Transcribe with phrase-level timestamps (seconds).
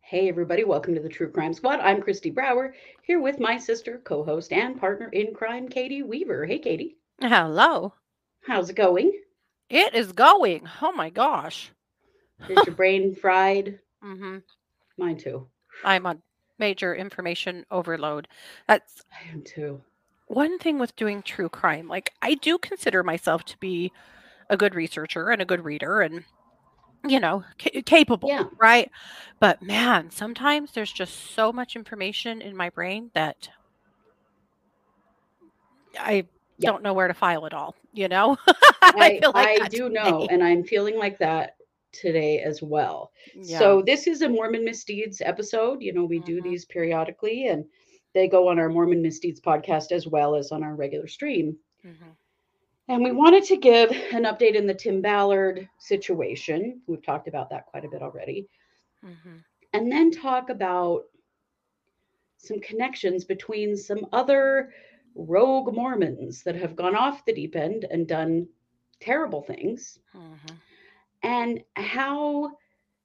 [0.00, 1.80] Hey, everybody, welcome to the True Crime Squad.
[1.80, 6.46] I'm Christy Brower, here with my sister, co host, and partner in crime, Katie Weaver.
[6.46, 7.92] Hey, Katie, Hello.
[8.48, 9.12] How's it going?
[9.70, 10.68] It is going.
[10.82, 11.70] Oh my gosh.
[12.48, 13.78] Is your brain fried?
[14.02, 14.38] Mm-hmm.
[14.98, 15.46] Mine too.
[15.84, 16.22] I'm on
[16.58, 18.26] major information overload.
[18.66, 19.80] That's I am too.
[20.26, 21.86] one thing with doing true crime.
[21.88, 23.92] Like, I do consider myself to be
[24.50, 26.24] a good researcher and a good reader and,
[27.06, 28.44] you know, ca- capable, Yeah.
[28.58, 28.90] right?
[29.40, 33.50] But man, sometimes there's just so much information in my brain that
[35.98, 36.26] I
[36.58, 36.70] Yeah.
[36.70, 38.36] don't know where to file it all, you know?
[38.82, 41.56] I, feel like I do know, and I'm feeling like that
[41.92, 43.12] today as well.
[43.34, 43.58] Yeah.
[43.58, 45.82] So, this is a Mormon Misdeeds episode.
[45.82, 46.44] You know, we do Mhm.
[46.44, 47.64] these periodically, and
[48.14, 51.56] they go on our Mormon Misdeeds podcast as well as on our regular stream.
[51.84, 52.16] Mhm.
[52.88, 56.80] And we wanted to give an update in the Tim Ballard situation.
[56.86, 58.48] We've talked about that quite a bit already.
[59.04, 59.44] Mhm.
[59.74, 61.04] And then talk about
[62.38, 64.72] some connections between some other
[65.18, 68.48] rogue Mormons that have gone off the deep end and done
[69.00, 70.60] terrible things Mhm.
[71.22, 72.52] and how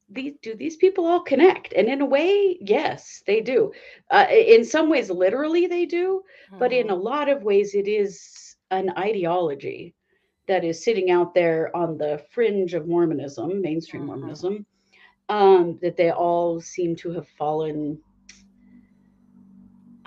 [0.10, 3.72] these do these people all connect and in a way yes they do
[4.12, 6.22] uh, in some ways literally they do
[6.60, 9.96] but in a lot of ways it is an ideology
[10.48, 14.08] that is sitting out there on the fringe of mormonism mainstream Mhm.
[14.08, 14.66] mormonism
[15.30, 17.98] um, that they all seem to have fallen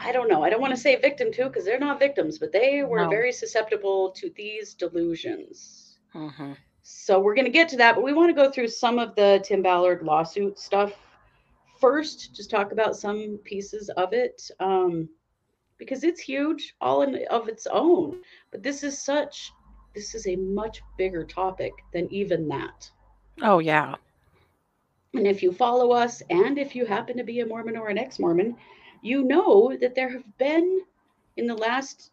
[0.07, 2.53] i don't know i don't want to say victim too, because they're not victims but
[2.53, 3.11] they were No.
[3.11, 6.57] very susceptible to these delusions Mhm.
[6.83, 9.15] so we're going to get to that but we want to go through some of
[9.17, 10.93] the tim ballard lawsuit stuff
[11.81, 15.09] first just talk about some pieces of it um,
[15.79, 18.21] because it's huge all in of its own
[18.53, 19.51] but this is such
[19.95, 22.91] this is a much bigger topic than even that
[23.43, 23.97] Oh yeah.
[25.15, 27.99] and if you follow us and if you happen to be a mormon or an
[27.99, 28.57] ex-mormon
[29.03, 30.81] you know that there have been
[31.37, 32.13] in the last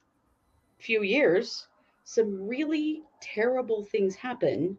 [0.80, 1.68] few years
[2.04, 4.78] some really terrible things happen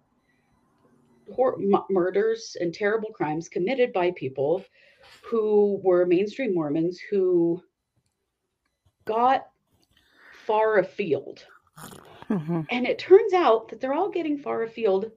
[1.34, 1.59] hor-
[1.91, 4.62] murders and terrible crimes committed by people
[5.22, 7.62] who were mainstream mormons who
[9.04, 9.47] got
[10.47, 11.47] far afield
[12.28, 12.66] Mhm.
[12.70, 15.10] and it turns out that they're all getting far afield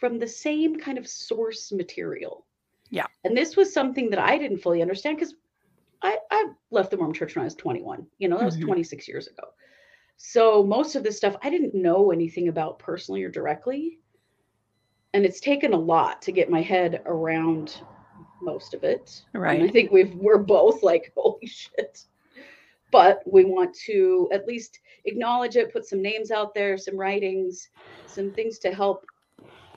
[0.00, 2.44] from the same kind of source material.
[2.90, 3.06] Yeah.
[3.24, 5.34] And this was something that I didn't fully understand because
[6.02, 8.06] I, I left the Mormon church when I was 21.
[8.18, 8.66] You know, that was Mhm.
[8.66, 9.44] 26 years ago.
[10.16, 13.98] So most of this stuff I didn't know anything about personally or directly.
[15.14, 17.80] And it's taken a lot to get my head around
[18.40, 19.22] most of it.
[19.34, 19.60] Right.
[19.60, 22.06] And I think we've we're both like, holy shit.
[22.90, 27.70] But we want to at least acknowledge it, put some names out there, some writings,
[28.06, 29.06] some things to help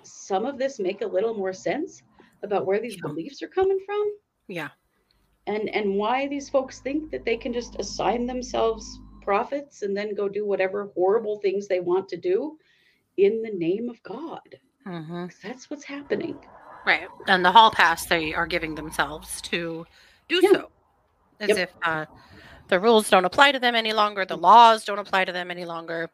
[0.04, 2.04] some of this make a little more sense
[2.44, 3.02] about where these Yeah.
[3.04, 4.12] beliefs are coming from
[4.48, 4.70] Yeah.
[5.48, 10.14] And and why these folks think that they can just assign themselves prophets and then
[10.14, 12.58] go do whatever horrible things they want to do
[13.18, 14.60] in the name of God.
[14.84, 16.40] hmm 'Cause That's what's happening.
[16.86, 17.08] Right.
[17.28, 19.86] And the hall pass they are giving themselves to
[20.28, 20.52] do Yeah.
[20.52, 20.72] so.
[21.40, 21.58] As Yep.
[21.58, 22.06] if uh,
[22.68, 25.66] the rules don't apply to them any longer, the laws don't apply to them any
[25.66, 26.10] longer.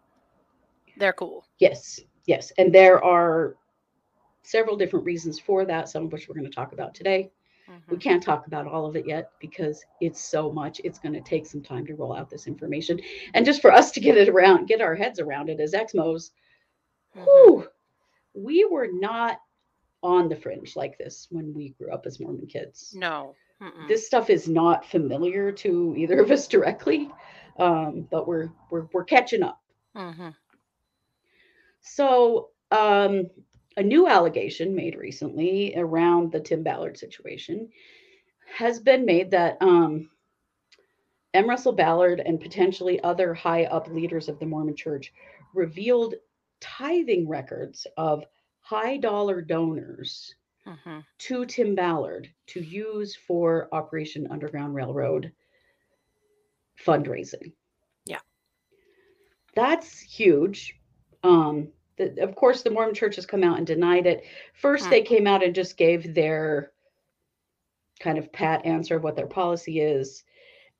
[0.97, 1.45] They're cool.
[1.59, 2.51] Yes, yes.
[2.57, 3.55] And there are
[4.43, 7.29] several different reasons for that, some of which we're going to talk about today.
[7.89, 8.01] We Mhm.
[8.01, 10.79] can't talk about all of it yet because it's so much.
[10.83, 12.99] It's going to take some time to roll out this information.
[13.33, 16.31] And just for us to get it around, get our heads around it as Exmos,
[17.15, 17.23] Mhm.
[17.23, 17.67] whew,
[18.33, 19.39] we were not
[20.03, 22.95] on the fringe like this when we grew up as Mormon kids.
[22.95, 23.35] No.
[23.61, 23.87] Mm-mm.
[23.87, 27.11] This stuff is not familiar to either of us directly,
[27.59, 29.61] um, but we're we're we're catching up.
[29.95, 30.35] Mhm.
[31.81, 33.29] So, um,
[33.77, 37.69] a new allegation made recently around the Tim Ballard situation
[38.57, 40.09] has been made that um,
[41.33, 41.47] M.
[41.47, 45.13] Russell Ballard and potentially other high up leaders of the Mormon Church
[45.53, 46.15] revealed
[46.59, 48.25] tithing records of
[48.59, 50.35] high dollar donors
[50.67, 51.03] Mhm.
[51.17, 55.31] to Tim Ballard to use for Operation Underground Railroad
[56.77, 57.53] fundraising.
[58.05, 58.19] Yeah.
[59.55, 60.79] That's huge.
[61.23, 64.23] Um, the, of course, the Mormon Church has come out and denied it.
[64.53, 66.71] First, they came out and just gave their
[67.99, 70.23] kind of pat answer of what their policy is,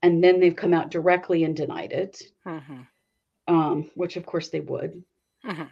[0.02, 2.88] and then they've come out directly and denied it, Mhm.
[3.48, 5.04] um, which of course they would.
[5.46, 5.72] Mhm.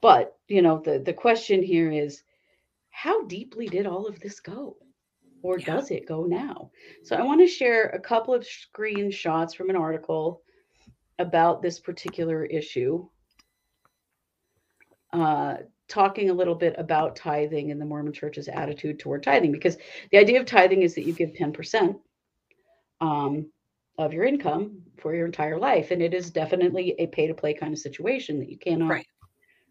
[0.00, 2.22] but you know, the the question here is,
[2.90, 4.76] how deeply did all of this go,
[5.42, 5.66] or Yeah.
[5.66, 6.70] does it go now?
[7.02, 10.42] So I want to share a couple of screenshots from an article
[11.18, 13.08] about this particular issue.
[15.14, 19.76] Uh, talking a little bit about tithing and the Mormon Church's attitude toward tithing, because
[20.10, 21.94] the idea of tithing is that you give 10%
[23.00, 23.46] um,
[23.96, 25.92] of your income for your entire life.
[25.92, 29.06] And it is definitely a pay to play kind of situation that you cannot Right.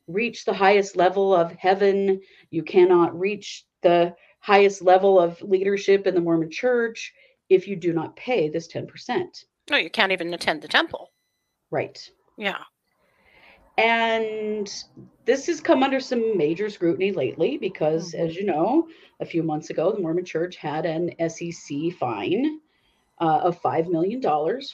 [0.08, 2.22] reach the highest level of heaven.
[2.50, 7.14] You cannot reach the highest level of leadership in the Mormon church
[7.50, 9.44] if you do not pay this 10%.
[9.70, 11.12] No, you can't even attend the temple.
[11.70, 12.00] Right.
[12.38, 12.64] Yeah.
[13.78, 14.70] And
[15.26, 18.16] this has come under some major scrutiny lately because, Mhm.
[18.16, 18.88] as you know,
[19.20, 22.60] a few months ago, the Mormon Church had an SEC fine
[23.20, 24.22] uh, of $5 million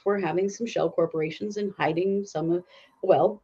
[0.04, 2.64] for having some shell corporations and hiding some of,
[3.04, 3.44] well,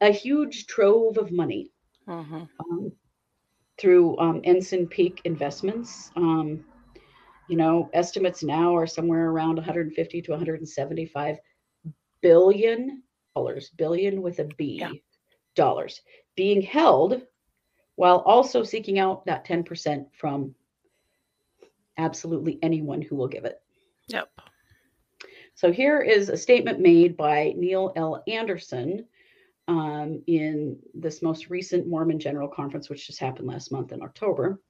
[0.00, 1.70] a huge trove of money
[2.06, 2.92] hmm um,
[3.78, 6.10] through um, Ensign Peak Investments.
[6.16, 6.64] Um,
[7.48, 11.38] you know, estimates now are somewhere around 150 to 175
[12.22, 13.03] billion
[13.76, 14.92] billion with a B Yeah.
[15.54, 16.00] dollars
[16.36, 17.22] being held
[17.96, 20.54] while also seeking out that 10% from
[21.96, 23.62] absolutely anyone who will give it.
[24.08, 24.28] Yep.
[25.54, 28.22] So here is a statement made by Neil L.
[28.26, 29.06] Andersen
[29.68, 34.60] um, in this most recent Mormon General Conference, which just happened last month in October.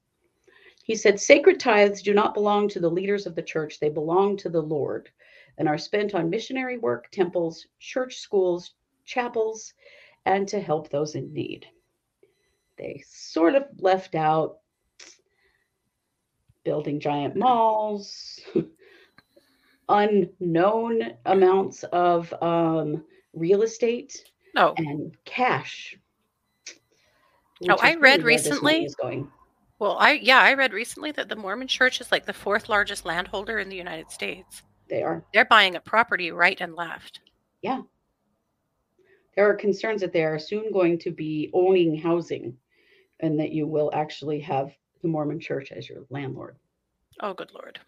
[0.83, 4.37] He said, Sacred tithes do not belong to the leaders of the church, they belong
[4.37, 5.09] to the Lord
[5.57, 8.73] and are spent on missionary work, temples, church schools,
[9.05, 9.73] chapels,
[10.25, 11.65] and to help those in need.
[12.77, 14.57] They sort of left out
[16.63, 18.39] building giant malls,
[19.89, 24.23] unknown amounts of um, real estate
[24.53, 24.73] No.
[24.77, 25.97] and cash.
[27.69, 29.27] Oh, I read really where this money recently-.
[29.79, 33.05] Well, I yeah, I read recently that the Mormon Church is like the fourth largest
[33.05, 34.63] landholder in the United States.
[34.89, 35.23] They are.
[35.33, 37.21] They're buying a property right and left.
[37.61, 37.81] Yeah.
[39.35, 42.55] There are concerns that they are soon going to be owning housing,
[43.19, 44.71] and that you will actually have
[45.01, 46.57] the Mormon Church as your landlord.
[47.19, 47.79] Oh, good lord.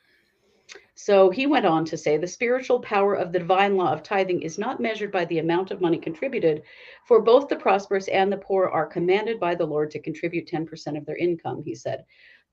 [0.96, 4.42] So he went on to say the spiritual power of the divine law of tithing
[4.42, 6.64] is not measured by the amount of money contributed,
[7.06, 10.98] for both the prosperous and the poor are commanded by the Lord to contribute 10%
[10.98, 12.04] of their income, he said.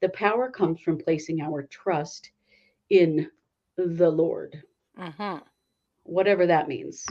[0.00, 2.30] The power comes from placing our trust
[2.90, 3.30] in
[3.76, 4.62] the Lord,
[4.96, 5.36] hmm
[6.04, 7.06] whatever that means.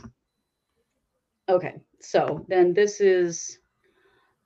[1.49, 3.59] Okay, so then this is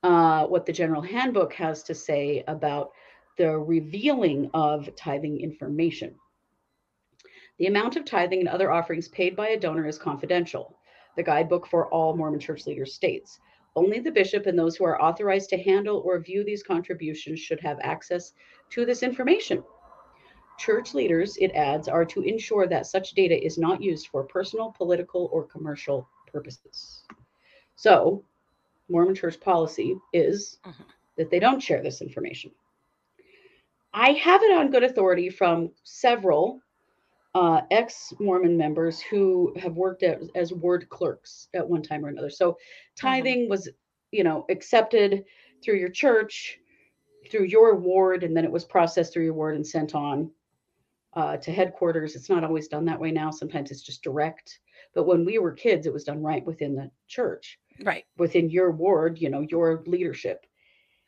[0.04, 2.92] uh, what the General Handbook has to say about
[3.38, 6.16] the revealing of tithing information.
[7.60, 10.78] The amount of tithing and other offerings paid by a donor is confidential.
[11.18, 13.40] The guidebook for all Mormon church leaders states
[13.78, 17.60] only the bishop and those who are authorized to handle or view these contributions should
[17.60, 18.34] have access
[18.72, 19.64] to this information.
[20.58, 24.72] Church leaders, it adds, are to ensure that such data is not used for personal,
[24.72, 27.04] political, or commercial purposes.
[27.76, 28.24] So,
[28.90, 30.86] Mormon church policy is Mhm.
[31.18, 32.52] that they don't share this information.
[33.94, 36.62] I have it on good authority from several
[37.36, 42.10] uh, ex Mormon members who have worked as, as ward clerks at one time or
[42.10, 42.32] another.
[42.32, 42.58] So,
[42.96, 43.70] tithing was,
[44.12, 45.24] you know, accepted
[45.64, 46.60] through your church,
[47.30, 50.32] through your ward, and then it was processed through your ward and sent on
[51.18, 52.16] uh, to headquarters.
[52.16, 53.32] It's not always done that way now.
[53.32, 54.60] Sometimes it's just direct.
[54.94, 58.06] But when we were kids, it was done right within the church, Right.
[58.18, 60.46] within your ward, you know, your leadership.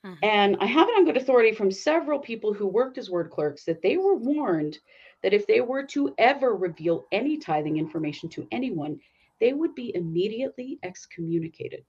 [0.06, 0.18] Mhm.
[0.24, 3.66] And I have it on good authority from several people who worked as ward clerks
[3.66, 4.80] that they were warned
[5.22, 9.00] that if they were to ever reveal any tithing information to anyone,
[9.40, 11.86] they would be immediately excommunicated.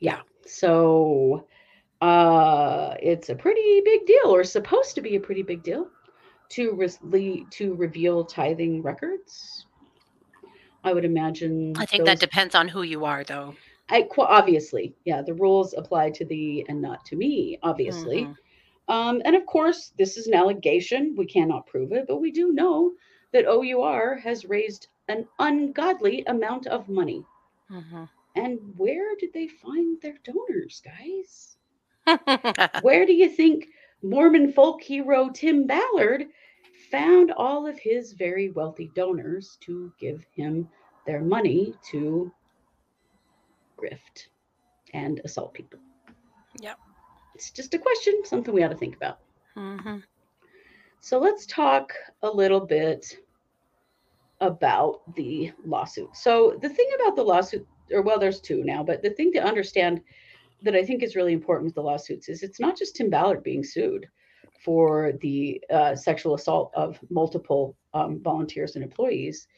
[0.00, 0.22] Yeah.
[0.46, 1.46] So
[2.04, 5.84] uh it's a pretty big deal or supposed to be a pretty big deal
[6.50, 6.62] to
[7.14, 9.66] re- to reveal tithing records.
[10.88, 13.54] I would imagine I think those- that depends on who you are, though.
[13.88, 18.24] I qu- obviously, yeah, the rules apply to thee and not to me, obviously.
[18.24, 18.36] Mhm.
[18.88, 21.14] Um, and of course, this is an allegation.
[21.16, 22.92] We cannot prove it, but we do know
[23.32, 27.24] that OUR has raised an ungodly amount of money.
[27.70, 28.08] Mhm.
[28.36, 31.56] And where did they find their donors, guys?
[32.06, 32.78] Mm-hmm.
[32.80, 33.68] Where do you think
[34.02, 36.26] Mormon folk hero Tim Ballard
[36.90, 40.68] found all of his very wealthy donors to give him
[41.06, 42.32] their money to
[43.78, 44.28] grift
[44.92, 45.80] and assault people?
[46.60, 46.78] Yep.
[47.34, 49.18] It's just a question, something we ought to think about.
[49.56, 50.02] Mhm.
[51.00, 53.18] So let's talk a little bit
[54.40, 56.16] about the lawsuit.
[56.16, 59.44] So the thing about the lawsuit or well, there's two now, but the thing to
[59.44, 60.00] understand
[60.64, 63.42] that I think is really important with the lawsuits is it's not just Tim Ballard
[63.44, 64.06] being sued
[64.64, 69.48] for the uh, sexual assault of multiple um, volunteers and employees.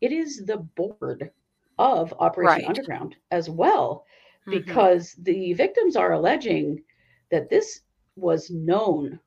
[0.00, 1.30] It is the board
[1.78, 2.68] of Operation Right.
[2.68, 4.04] Underground as well,
[4.46, 4.52] Mhm.
[4.52, 6.84] because the victims are alleging
[7.30, 7.82] that this
[8.16, 9.20] was known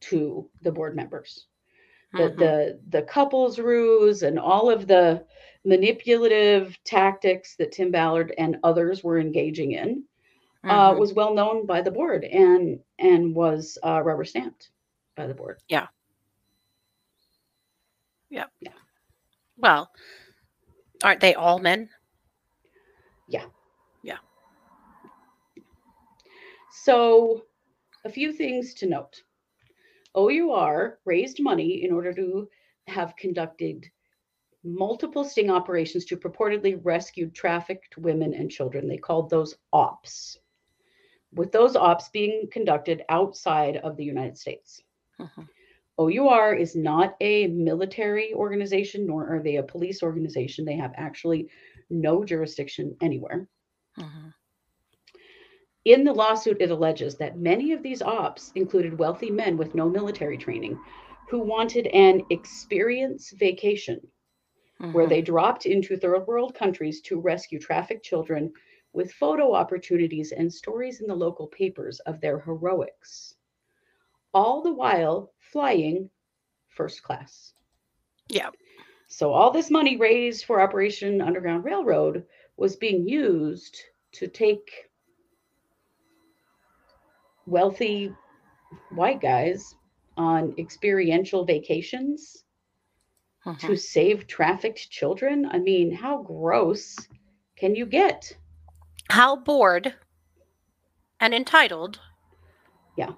[0.00, 1.48] to the board members
[2.14, 2.38] that Mhm.
[2.38, 5.24] the the couples ruse and all of the
[5.64, 10.04] manipulative tactics that Tim Ballard and others were engaging in
[10.64, 10.98] uh, Mhm.
[10.98, 14.70] was well known by the board and and was uh, rubber stamped
[15.16, 15.58] by the board.
[15.68, 15.88] Yeah.
[18.30, 18.46] Yeah.
[18.60, 18.72] Yeah.
[19.56, 19.90] Well,
[21.02, 21.88] aren't they all men?
[23.28, 23.46] Yeah.
[24.02, 24.18] Yeah.
[26.72, 27.44] So,
[28.04, 29.22] a few things to note.
[30.16, 32.48] OUR raised money in order to
[32.88, 33.90] have conducted
[34.64, 38.88] multiple sting operations to purportedly rescue trafficked women and children.
[38.88, 40.38] They called those ops.
[41.32, 44.82] With those ops being conducted outside of the United States.
[45.18, 45.48] Mhm.
[45.98, 50.64] OUR is not a military organization, nor are they a police organization.
[50.64, 51.48] They have actually
[51.90, 53.48] no jurisdiction anywhere.
[53.96, 54.34] Mhm.
[55.84, 59.88] In the lawsuit, it alleges that many of these ops included wealthy men with no
[59.88, 60.78] military training
[61.28, 64.00] who wanted an experience vacation
[64.92, 65.08] where Mhm.
[65.08, 68.52] they dropped into third world countries to rescue trafficked children
[68.92, 73.36] with photo opportunities and stories in the local papers of their heroics,
[74.34, 76.10] all the while flying
[76.68, 77.52] first class.
[78.28, 78.50] Yeah.
[79.08, 82.24] So, all this money raised for Operation Underground Railroad
[82.56, 83.80] was being used
[84.12, 84.90] to take
[87.46, 88.14] wealthy
[88.90, 89.74] white guys
[90.16, 92.44] on experiential vacations
[93.46, 93.58] Mhm.
[93.60, 95.46] to save trafficked children.
[95.46, 96.96] I mean, how gross
[97.56, 98.36] can you get?
[99.10, 99.94] How bored
[101.18, 102.00] and entitled
[102.96, 103.14] Yeah.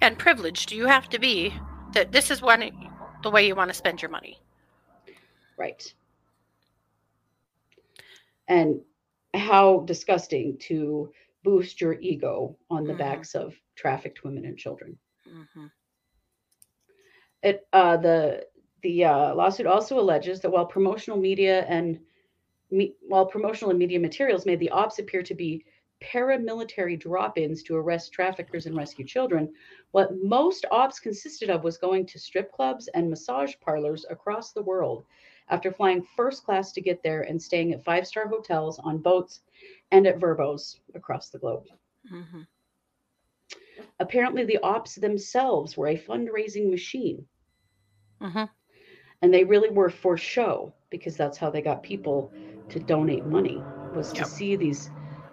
[0.00, 1.54] and privileged do you have to be
[1.92, 2.90] that this is when
[3.22, 4.38] the way you want to spend your money?
[5.56, 5.82] Right.
[8.48, 8.82] And
[9.34, 11.10] how disgusting to
[11.44, 12.98] boost your ego on the Mhm.
[12.98, 14.98] backs of trafficked women and children.
[15.26, 15.72] Mhm.
[17.42, 18.46] It uh, the
[18.82, 22.04] the uh, lawsuit also alleges that while promotional media and
[22.72, 25.64] me, while promotional and media materials made the ops appear to be
[26.02, 29.52] paramilitary drop-ins to arrest traffickers and rescue children,
[29.92, 34.62] what most ops consisted of was going to strip clubs and massage parlors across the
[34.62, 35.04] world
[35.48, 39.42] after flying first class to get there and staying at five-star hotels on boats
[39.92, 41.66] and at Vrbos across the globe.
[42.12, 42.46] Mhm.
[44.00, 47.28] Apparently, the ops themselves were a fundraising machine.
[48.20, 48.50] Mhm.
[49.22, 52.32] and they really were for show because that's how they got people
[52.70, 54.92] to donate money was to see these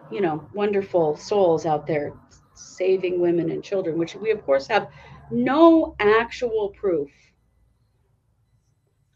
[0.10, 2.16] you know wonderful souls out there
[2.56, 4.90] saving women and children which we of course have
[5.32, 7.12] no actual proof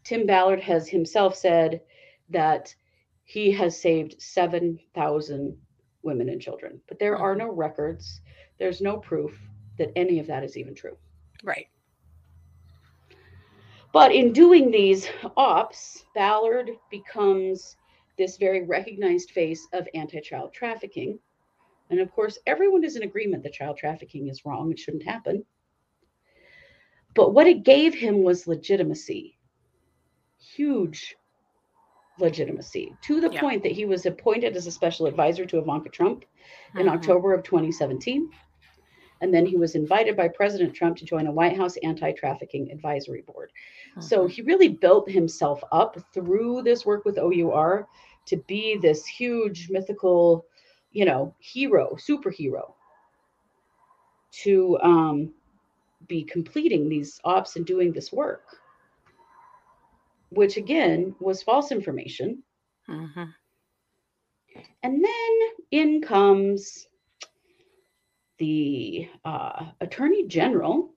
[0.04, 1.82] tim ballard has himself said
[2.30, 2.74] that
[3.24, 5.58] he has saved 7000
[6.02, 7.38] women and children but there are Mhm.
[7.38, 8.20] no records
[8.58, 10.96] there's no proof that any of that is even true
[11.44, 11.68] Right.
[13.94, 17.76] But in doing these ops, Ballard becomes
[18.18, 21.20] this very recognized face of anti child trafficking.
[21.90, 25.44] And of course, everyone is in agreement that child trafficking is wrong, it shouldn't happen.
[27.14, 29.38] But what it gave him was legitimacy
[30.56, 31.16] huge
[32.18, 33.40] legitimacy to the Yeah.
[33.40, 36.24] point that he was appointed as a special advisor to Ivanka Trump
[36.76, 36.92] in Mhm.
[36.94, 38.30] October of 2017.
[39.24, 42.70] And then he was invited by President Trump to join a White House anti trafficking
[42.70, 43.50] advisory board.
[43.98, 44.28] So Mhm.
[44.28, 47.88] he really built himself up through this work with OUR
[48.26, 50.44] to be this huge mythical,
[50.92, 52.74] you know, hero, superhero
[54.42, 55.32] to um,
[56.06, 58.44] be completing these ops and doing this work,
[60.28, 62.42] which again was false information.
[62.88, 63.34] Mhm.
[64.82, 65.38] And then
[65.70, 66.88] in comes
[68.38, 70.94] the uh, Attorney General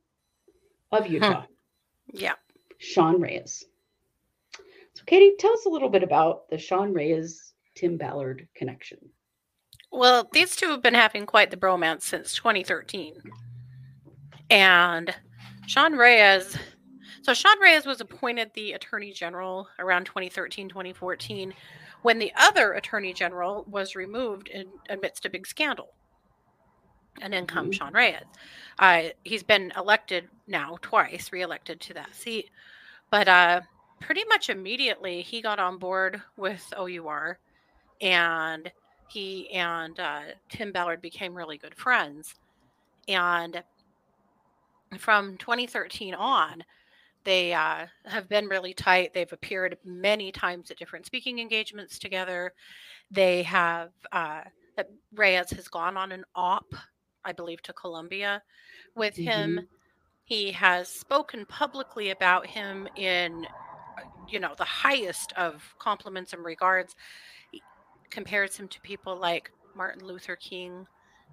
[0.92, 1.46] of Utah.
[2.12, 2.34] Yeah.
[2.78, 3.66] Sean Reyes.
[4.94, 8.98] So, Katie, tell us a little bit about the Sean Reyes Tim Ballard connection.
[9.92, 13.16] Well, these two have been having quite the bromance since 2013.
[14.50, 15.14] And
[15.68, 16.58] Sean Reyes,
[17.22, 21.54] so Sean Reyes was appointed the Attorney General around 2013, 2014,
[22.02, 25.94] when the other Attorney General was removed in amidst a big scandal.
[27.22, 27.80] And then comes Mhm.
[27.80, 28.26] Sean Reyes.
[28.80, 32.50] Uh, he's been elected now twice, reelected to that seat.
[33.10, 33.62] But uh,
[34.00, 37.40] pretty much immediately, he got on board with OUR
[38.02, 38.72] and
[39.10, 42.36] he and uh, Tim Ballard became really good friends.
[43.08, 43.64] And
[45.00, 46.64] from 2013 on,
[47.24, 49.14] they uh, have been really tight.
[49.14, 52.54] They've appeared many times at different speaking engagements together.
[53.12, 54.44] They have, uh,
[55.14, 56.74] Reyes has gone on an op,
[57.28, 58.42] I believe, to Colombia
[58.96, 59.30] with mm-hmm.
[59.30, 59.68] him.
[60.24, 63.46] He has spoken publicly about him in,
[64.28, 66.96] you know, the highest of compliments and regards.
[67.52, 67.62] He
[68.10, 70.88] compares him to people like Martin Luther King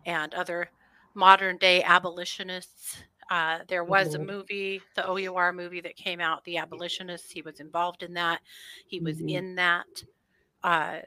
[0.04, 0.68] and other
[1.14, 4.22] modern day abolitionists uh, there was mm-hmm.
[4.22, 7.30] a movie, the OUR movie that came out, The Abolitionists.
[7.30, 8.40] He was involved in that.
[8.86, 9.28] He was mm-hmm.
[9.28, 9.86] in that.
[10.62, 10.98] Uh,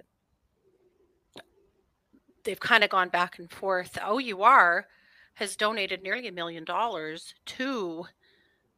[2.48, 3.98] they've kind of gone back and forth.
[4.02, 4.88] OUR
[5.36, 8.06] has donated nearly a million dollars to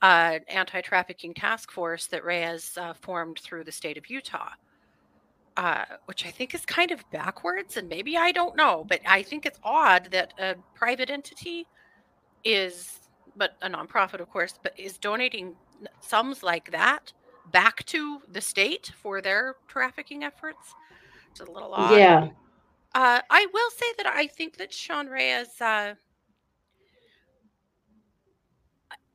[0.01, 4.49] uh, anti-trafficking task force that Reyes uh, formed through the state of Utah.
[5.55, 9.23] Uh, which I think is kind of backwards, and maybe I don't know, but I
[9.23, 11.67] think it's odd that a private entity
[12.45, 12.99] is
[13.35, 15.55] but a nonprofit, of course, but is donating
[15.99, 17.11] sums like that
[17.51, 20.75] back to the state for their trafficking efforts.
[21.31, 21.97] It's a little odd.
[21.97, 22.29] Yeah.
[22.95, 25.93] Uh, I will say that I think that Sean Reyes, uh,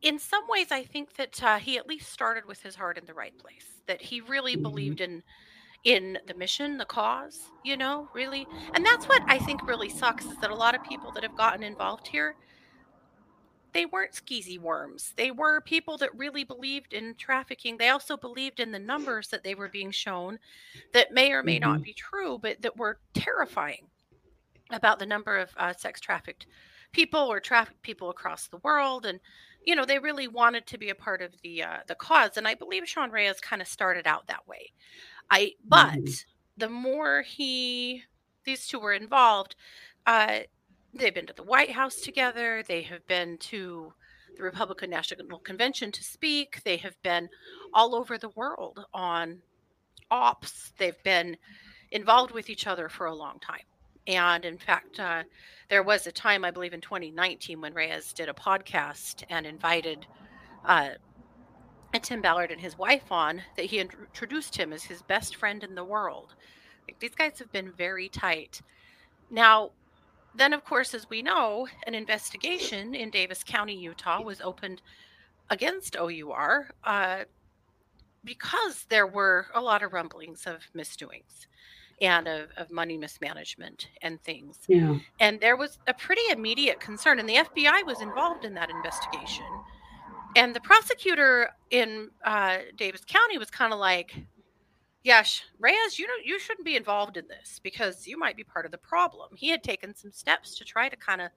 [0.00, 3.07] in some ways, I think that uh, he at least started with his heart in
[3.07, 3.66] the right place.
[3.87, 4.62] That he really mm-hmm.
[4.62, 5.23] believed in
[5.83, 7.50] in the mission, the cause.
[7.64, 10.85] You know, really, and that's what I think really sucks is that a lot of
[10.85, 12.37] people that have gotten involved here
[13.75, 15.12] they weren't skeezy worms.
[15.16, 17.76] They were people that really believed in trafficking.
[17.76, 20.38] They also believed in the numbers that they were being shown
[20.93, 21.73] that may or may mm-hmm.
[21.73, 23.88] not be true, but that were terrifying
[24.71, 26.47] about the number of uh, sex trafficked
[26.93, 29.04] people or trafficked people across the world.
[29.04, 29.19] And,
[29.64, 32.37] you know, they really wanted to be a part of the uh, the cause.
[32.37, 34.73] And I believe Sean Reyes kind of started out that way.
[35.31, 36.12] I but mm-hmm.
[36.57, 38.04] the more he
[38.45, 39.57] these two were involved,
[40.07, 40.40] uh,
[40.94, 42.62] they've been to the White House together.
[42.66, 43.92] They have been to
[44.36, 46.62] the Republican National Convention to speak.
[46.64, 47.28] They have been
[47.73, 49.40] all over the world on
[50.10, 50.73] ops.
[50.78, 51.36] They've been
[51.90, 53.62] involved with each other for a long time.
[54.06, 55.23] And in fact, uh,
[55.69, 60.06] there was a time, I believe in 2019, when Reyes did a podcast and invited
[60.64, 60.90] uh,
[62.02, 65.75] Tim Ballard and his wife on, that he introduced him as his best friend in
[65.75, 66.34] the world.
[66.86, 68.60] Like, these guys have been very tight.
[69.30, 69.71] Now,
[70.36, 74.82] then, of course, as we know, an investigation in Davis County, Utah, was opened
[75.50, 77.25] against OUR uh,
[78.25, 81.47] because there were a lot of rumblings of misdoings
[82.00, 84.58] and of, of money mismanagement and things.
[84.66, 84.99] Yeah.
[85.20, 89.44] And there was a pretty immediate concern, and the FBI was involved in that investigation.
[90.36, 94.16] And the prosecutor in uh, Davis County was kind of like,
[95.04, 98.64] Yes, Reyes, you know, you shouldn't be involved in this because you might be part
[98.64, 99.28] of the problem.
[99.36, 101.28] He had taken some steps to try to kind of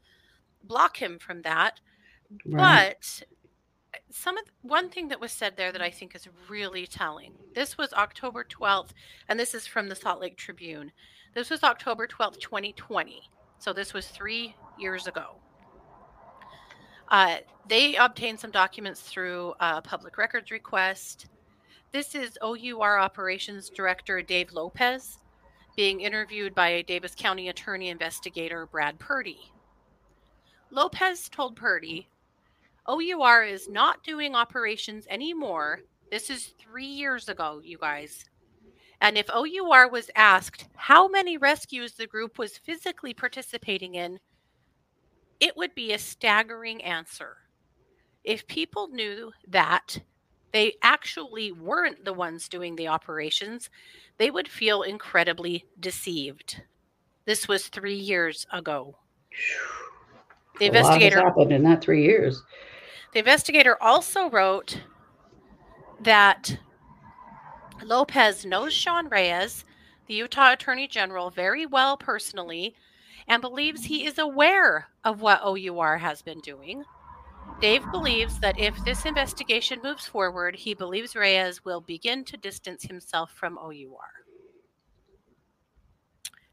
[0.64, 1.82] block him from that.
[2.46, 2.96] Right.
[2.98, 3.24] But
[3.94, 6.88] uh, some of the, one thing that was said there that I think is really
[6.88, 7.34] telling.
[7.56, 8.92] This was October 12th,
[9.28, 10.94] and this is from the Salt Lake Tribune.
[11.36, 13.22] This was October 12th, 2020.
[13.60, 15.36] So this was three years ago.
[17.10, 21.28] Uh, they obtained some documents through a public records request.
[21.94, 25.20] This is OUR Operations Director Dave Lopez
[25.78, 29.54] being interviewed by Davis County Attorney Investigator Brad Purdy.
[30.70, 32.10] Lopez told Purdy,
[32.88, 35.80] OUR is not doing operations anymore.
[36.12, 38.26] This is three years ago, you guys.
[39.00, 44.20] And if OUR was asked how many rescues the group was physically participating in,
[45.40, 47.38] it would be a staggering answer.
[48.26, 50.00] If people knew that
[50.52, 53.70] they actually weren't the ones doing the operations,
[54.18, 56.62] they would feel incredibly deceived.
[57.26, 58.98] This was three years ago.
[60.60, 62.42] The a investigator happened in that three years.
[63.14, 64.82] The investigator also wrote
[66.02, 66.58] that
[67.84, 69.66] Lopez knows Sean Reyes,
[70.08, 72.76] the Utah Attorney General, very well personally
[73.28, 76.84] and believes he is aware of what OUR has been doing.
[77.60, 82.84] Dave believes that if this investigation moves forward, he believes Reyes will begin to distance
[82.84, 84.18] himself from OUR.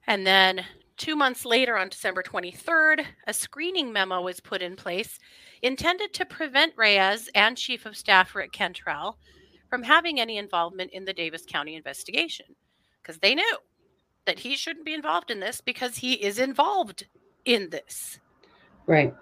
[0.07, 0.65] And then
[0.97, 5.19] two months later, on December 23rd, a screening memo was put in place
[5.61, 9.19] intended to prevent Reyes and Chief of Staff Rick Cantrell
[9.69, 12.47] from having any involvement in the Davis County investigation
[13.03, 13.57] because they knew
[14.25, 17.07] that he shouldn't be involved in this because he is involved
[17.45, 18.21] in this.
[18.87, 19.15] Right.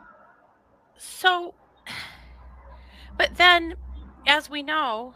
[0.97, 1.55] So
[3.19, 3.75] but then,
[4.27, 5.15] as we know,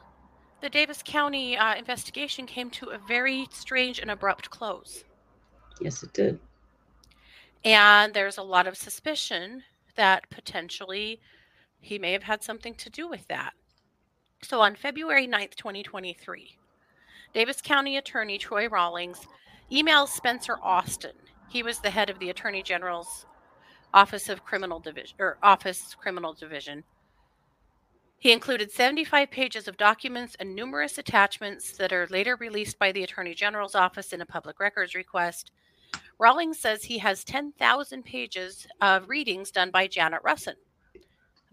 [0.61, 5.05] the Davis County uh, investigation came to a very strange and abrupt close.
[5.81, 6.41] Yes, it did.
[7.65, 9.63] And there's a lot of suspicion
[9.97, 11.21] that potentially
[11.81, 13.53] he may have had something to do with that.
[14.43, 16.57] So on February 9th, 2023,
[17.35, 19.27] Davis County Attorney Troy Rawlings
[19.71, 21.13] emails Spencer Austin.
[21.49, 23.27] He was the head of the Attorney General's
[23.93, 26.85] Office of Criminal Division or Office Criminal Division.
[28.19, 33.03] He included 75 pages of documents and numerous attachments that are later released by the
[33.03, 35.53] Attorney General's office in a public records request.
[36.19, 40.55] Rawlings says he has 10,000 pages of readings done by Janet Russon,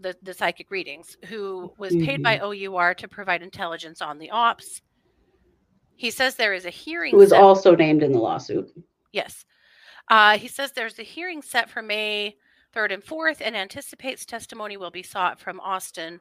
[0.00, 2.74] the, the psychic readings, who was paid by Mm-hmm.
[2.74, 4.80] OUR to provide intelligence on the ops.
[5.96, 7.12] He says there is a hearing.
[7.12, 8.72] Who was set- also named in the lawsuit.
[9.12, 9.44] Yes.
[10.08, 12.36] Uh, he says there's a hearing set for May
[12.74, 16.20] 3rd and 4th and anticipates testimony will be sought from Austin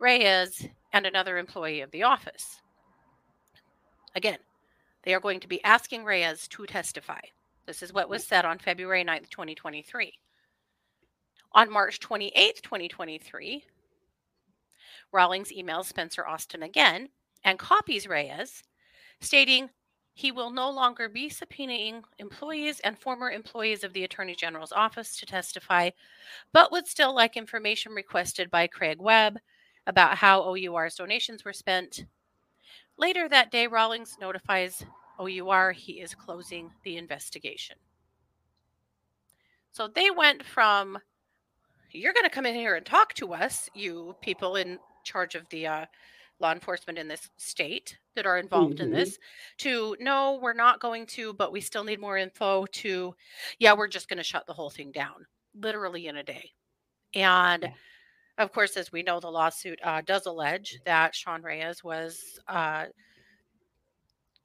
[0.00, 2.62] Reyes and another employee of the office.
[4.16, 4.38] Again,
[5.02, 7.20] they are going to be asking Reyes to testify.
[7.66, 10.14] This is what was said on February 9th, 2023.
[11.52, 13.64] On March 28th, 2023,
[15.12, 17.08] Rawlings emails Spencer Austin again
[17.44, 18.62] and copies Reyes,
[19.20, 19.68] stating
[20.14, 25.16] he will no longer be subpoenaing employees and former employees of the Attorney General's office
[25.18, 25.90] to testify,
[26.52, 29.38] but would still like information requested by Craig Webb
[29.90, 32.04] about how OUR's donations were spent.
[32.96, 34.82] Later that day, Rawlings notifies
[35.18, 37.76] OUR he is closing the investigation.
[39.72, 40.96] So they went from,
[41.90, 45.48] you're going to come in here and talk to us, you people in charge of
[45.50, 45.86] the uh,
[46.38, 48.94] law enforcement in this state that are involved in Mhm.
[48.94, 49.18] this,
[49.58, 53.14] to no, we're not going to, but we still need more info, to,
[53.58, 56.52] yeah, we're just going to shut the whole thing down, literally in a day.
[57.14, 57.72] And.
[58.40, 62.86] Of course, as we know, the lawsuit uh, does allege that Sean Reyes was, uh,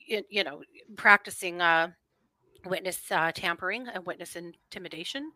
[0.09, 0.61] y- you know,
[0.97, 1.89] practicing uh,
[2.65, 5.31] witness uh, tampering and witness intimidation.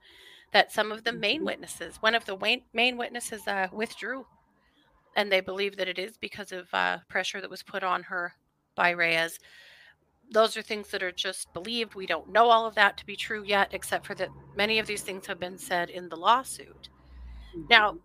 [0.54, 1.46] That some of the main Mhm.
[1.46, 2.38] witnesses, one of the
[2.74, 4.28] main witnesses, uh, withdrew,
[5.16, 8.36] and they believe that it is because of uh, pressure that was put on her
[8.76, 9.40] by Reyes.
[10.32, 11.96] Those are things that are just believed.
[11.96, 14.88] We don't know all of that to be true yet, except for that many of
[14.88, 16.90] these things have been said in the lawsuit.
[17.70, 18.00] Now,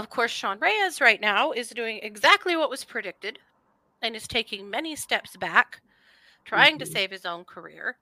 [0.00, 3.38] of course, Sean Reyes right now is doing exactly what was predicted
[4.02, 5.82] and is taking many steps back,
[6.44, 6.92] trying to Mhm.
[6.92, 7.98] save his own career.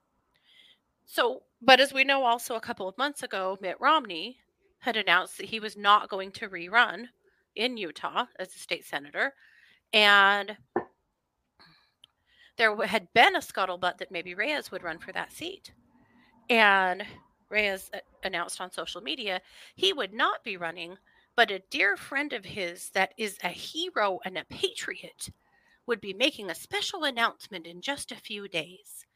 [1.07, 4.41] So, but as we know, also a couple of months ago, Mitt Romney
[4.81, 7.09] had announced that he was not going to rerun
[7.57, 9.35] in Utah as a state senator.
[9.93, 10.57] And
[12.57, 15.73] there had been a scuttlebutt that maybe Reyes would run for that seat.
[16.51, 17.07] And
[17.49, 19.41] Reyes uh, announced on social media
[19.75, 20.99] he would not be running,
[21.39, 25.31] but a dear friend of his that is a hero and a patriot
[25.87, 29.07] would be making a special announcement in just a few days.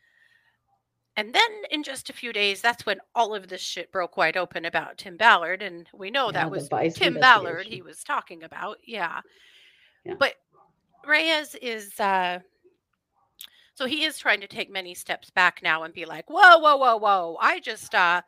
[1.17, 4.37] And then in just a few days, that's when all of this shit broke wide
[4.37, 5.63] open about Tim Ballard.
[5.63, 8.77] And we know Yeah, that was Tim Ballard he was talking about.
[8.87, 9.23] Yeah.
[10.05, 10.15] Yeah.
[10.17, 10.35] But
[11.05, 12.39] Reyes is uh
[13.75, 16.77] so he is trying to take many steps back now and be like, whoa, whoa,
[16.77, 17.37] whoa, whoa.
[17.41, 18.23] I just uh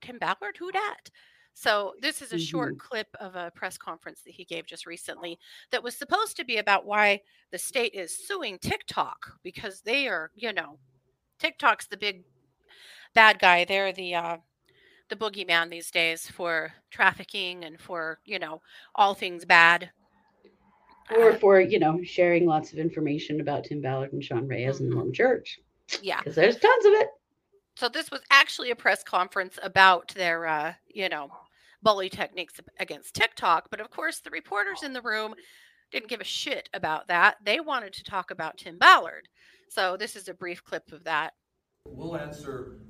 [0.00, 1.10] Tim Ballard, who dat?
[1.54, 5.38] So this is a short clip of a press conference that he gave just recently
[5.72, 10.30] that was supposed to be about why the state is suing TikTok because they are,
[10.34, 10.78] you know,
[11.38, 12.22] TikTok's the big
[13.14, 13.64] bad guy.
[13.64, 14.36] They're the uh
[15.10, 18.62] the boogeyman these days for trafficking and for, you know,
[18.94, 19.90] all things bad.
[21.10, 24.80] Or Uh, for, you know, sharing lots of information about Tim Ballard and Sean Reyes
[24.80, 24.94] and the.
[24.94, 25.58] Mormon Church.
[26.00, 26.18] yeah.
[26.18, 27.08] Because there's tons of it.
[27.80, 31.30] So this was actually a press conference about their, uh, you know,
[31.82, 33.68] bully techniques against TikTok.
[33.70, 35.34] But of course, the reporters in the room
[35.90, 37.38] didn't give a shit about that.
[37.42, 39.28] They wanted to talk about Tim Ballard.
[39.70, 41.32] So this is a brief clip of that.
[41.86, 42.80] We'll answer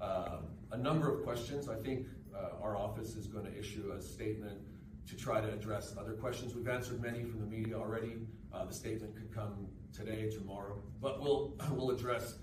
[0.00, 0.38] uh,
[0.72, 1.68] a number of questions.
[1.68, 4.62] I think uh, our office is going to issue a statement
[5.08, 6.54] to try to address other questions.
[6.54, 8.16] We've answered many from the media already.
[8.50, 12.36] Uh, the statement could come today, tomorrow, but we'll we'll address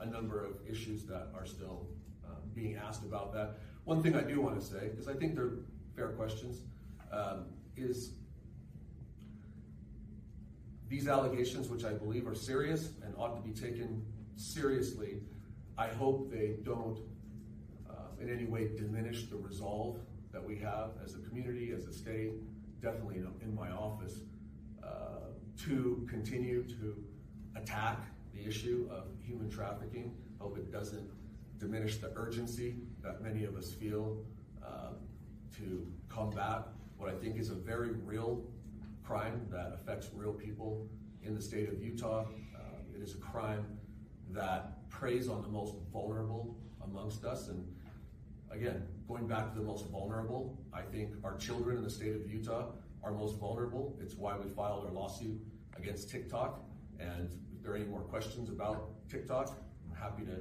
[0.00, 1.86] a number of issues that are still
[2.24, 3.58] uh, being asked about that.
[3.84, 5.58] One thing I do want to say is I think they're
[5.94, 6.62] fair questions.
[7.12, 8.12] Um, is
[10.88, 14.04] these allegations, which I believe are serious and ought to be taken
[14.36, 15.20] seriously,
[15.78, 16.98] I hope they don't
[17.88, 19.98] uh, in any way diminish the resolve
[20.32, 22.32] that we have as a community, as a state,
[22.80, 24.20] definitely in, in my office,
[24.82, 25.30] uh,
[25.64, 26.96] to continue to
[27.56, 27.98] attack
[28.36, 30.12] the issue of human trafficking.
[30.38, 31.08] Hope it doesn't
[31.58, 34.18] diminish the urgency that many of us feel
[34.64, 34.90] uh,
[35.56, 36.68] to combat
[36.98, 38.44] what I think is a very real
[39.04, 40.88] crime that affects real people
[41.22, 42.22] in the state of Utah.
[42.54, 42.60] Uh,
[42.94, 43.64] it is a crime
[44.30, 47.48] that preys on the most vulnerable amongst us.
[47.48, 47.66] And
[48.50, 52.28] again, going back to the most vulnerable, I think our children in the state of
[52.28, 52.66] Utah
[53.02, 53.96] are most vulnerable.
[54.00, 55.38] It's why we filed our lawsuit
[55.76, 56.60] against TikTok.
[56.98, 57.30] And
[57.66, 59.50] there are any more questions about TikTok,
[59.90, 60.36] I'm happy to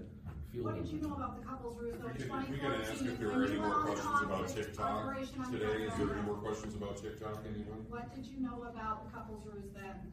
[0.53, 2.71] field What did you know about the couples ruse though We in can, we can
[2.71, 5.83] ask if there are any more questions about TikTok Operation Underground today.
[5.85, 7.85] Is there any more questions about TikTok, anyone?
[7.89, 10.11] What did you know about the couples ruse then?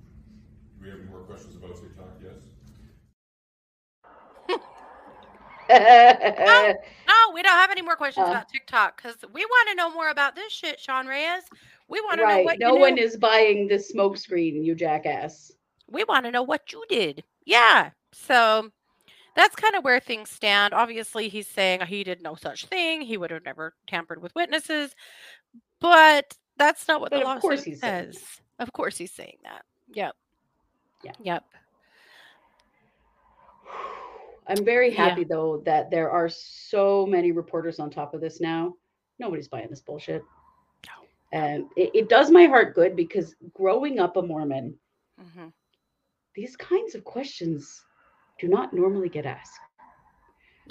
[0.78, 2.16] Do we have any more questions about TikTok?
[2.22, 2.40] Yes?
[5.70, 8.30] No, we don't have any more questions Uh.
[8.30, 11.42] about TikTok because we want to know more about this shit, Sean Reyes.
[11.88, 12.44] We want to know right.
[12.44, 13.02] what No you one knew.
[13.02, 15.52] is buying this smokescreen, you jackass.
[15.92, 17.24] We want to know what you did.
[17.44, 17.90] Yeah.
[18.12, 18.70] So
[19.36, 20.74] that's kind of where things stand.
[20.74, 23.02] Obviously, he's saying he did no such thing.
[23.02, 24.94] He would have never tampered with witnesses.
[25.80, 28.40] But that's not what But the law he's saying says.
[28.58, 29.64] Of course he's saying that.
[29.94, 30.14] Yep.
[31.04, 31.12] Yeah.
[31.22, 31.44] Yep.
[34.48, 35.08] I'm very Yeah.
[35.08, 38.74] happy though that there are so many reporters on top of this now.
[39.18, 40.22] Nobody's buying this bullshit.
[40.86, 41.06] No.
[41.32, 44.74] And it, it does my heart good because growing up a Mormon,
[45.18, 45.48] hmm
[46.34, 47.84] these kinds of questions
[48.38, 49.58] do not normally get asked.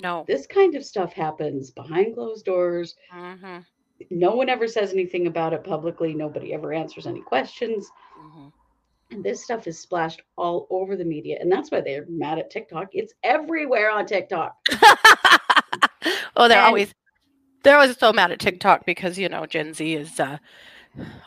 [0.02, 0.26] No.
[0.28, 2.95] This kind of stuff happens behind closed doors.
[3.12, 3.60] hmm
[4.10, 6.13] No one ever says anything about it publicly.
[6.13, 7.89] Nobody ever answers any questions.
[8.17, 8.47] hmm
[9.12, 11.38] And this stuff is splashed all over the media.
[11.41, 12.89] And that's why they're mad at TikTok.
[12.93, 14.56] It's everywhere on TikTok.
[16.36, 16.93] oh, they're And- always
[17.63, 20.39] they're always so mad at TikTok because you know Gen Z is uh,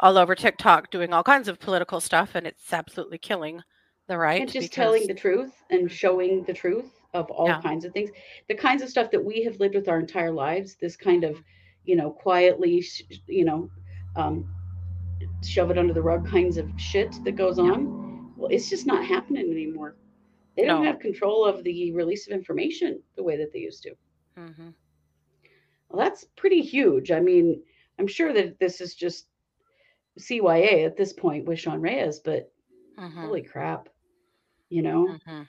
[0.01, 3.63] all over TikTok doing all kinds of political stuff, and it's absolutely killing
[4.07, 4.41] the right.
[4.43, 7.61] and just telling the truth and showing the truth of all Yeah.
[7.63, 8.11] kinds of things
[8.49, 11.41] the kinds of stuff that we have lived with our entire lives this kind of
[11.85, 13.71] you know quietly sh- you know
[14.17, 14.49] um,
[15.45, 17.65] shove it under the rug kinds of shit that goes Yeah.
[17.65, 19.97] on well it's just not happening anymore
[20.57, 23.95] they don't have control of the release of information the way that they used to
[24.37, 24.75] Mhm.
[25.89, 27.63] well that's pretty huge i mean
[27.99, 29.29] i'm sure that this is just
[30.19, 32.51] cya at this point with sean reyes but
[32.99, 33.13] Mhm.
[33.13, 33.89] holy crap
[34.75, 35.49] you know Mhm.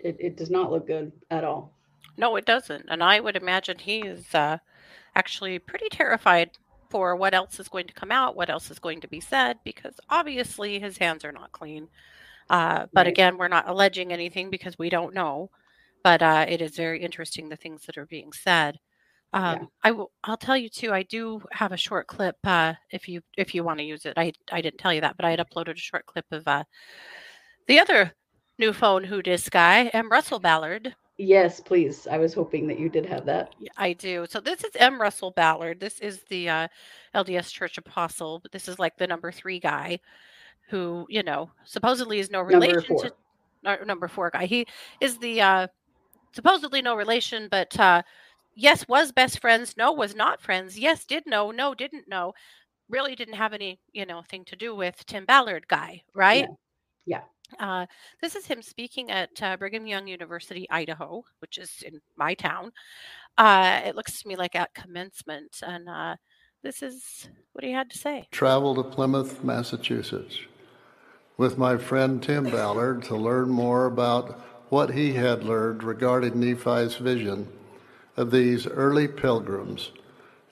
[0.00, 1.72] it, it does not look good at all
[2.16, 2.86] No, it doesn't.
[2.88, 4.58] And I would imagine he is uh,
[5.14, 6.50] actually pretty terrified
[6.90, 9.58] for what else is going to come out, what else is going to be said,
[9.64, 11.88] because obviously his hands are not clean.
[12.50, 13.12] Uh, but Right.
[13.12, 15.50] again, we're not alleging anything because we don't know.
[16.04, 18.78] But uh, it is very interesting the things that are being said.
[19.34, 19.66] Um, Yeah.
[19.84, 20.12] I will.
[20.24, 20.92] I'll tell you too.
[20.92, 22.36] I do have a short clip.
[22.44, 25.16] Uh, if you if you want to use it, I I didn't tell you that,
[25.16, 26.64] but I had uploaded a short clip of uh,
[27.66, 28.12] the other
[28.58, 30.10] new phone who dis guy, M.
[30.10, 30.94] Russell Ballard.
[31.18, 32.06] Yes, please.
[32.10, 33.54] I was hoping that you did have that.
[33.76, 34.26] I do.
[34.28, 35.00] So this is M.
[35.00, 35.78] Russell Ballard.
[35.78, 36.68] This is the uh,
[37.14, 40.00] LDS Church Apostle, but this is like the number three guy,
[40.68, 43.14] who you know supposedly is no relation Number
[43.62, 43.78] four.
[43.78, 44.46] to number four guy.
[44.46, 44.66] He
[45.00, 45.66] is the uh,
[46.32, 48.02] supposedly no relation, but uh,
[48.54, 49.76] yes, was best friends.
[49.76, 50.78] No, was not friends.
[50.78, 51.50] Yes, did know.
[51.50, 52.32] No, didn't know.
[52.88, 56.48] Really didn't have any you know thing to do with Tim Ballard guy, right?
[57.04, 57.22] Yeah.
[57.58, 57.86] Uh,
[58.20, 62.72] this is him speaking at uh, Brigham Young University, Idaho, which is in my town.
[63.38, 66.16] Uh, it looks to me like at commencement, and uh,
[66.62, 68.28] this is what he had to say.
[68.30, 70.38] travel to Plymouth, Massachusetts,
[71.36, 76.94] with my friend Tim Ballard to learn more about what he had learned regarding Nephi's
[76.96, 77.48] vision
[78.16, 79.90] of these early pilgrims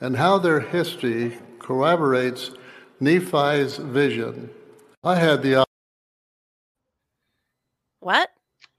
[0.00, 2.50] and how their history corroborates
[2.98, 4.50] Nephi's vision.
[5.02, 5.64] I had the
[8.00, 8.30] What?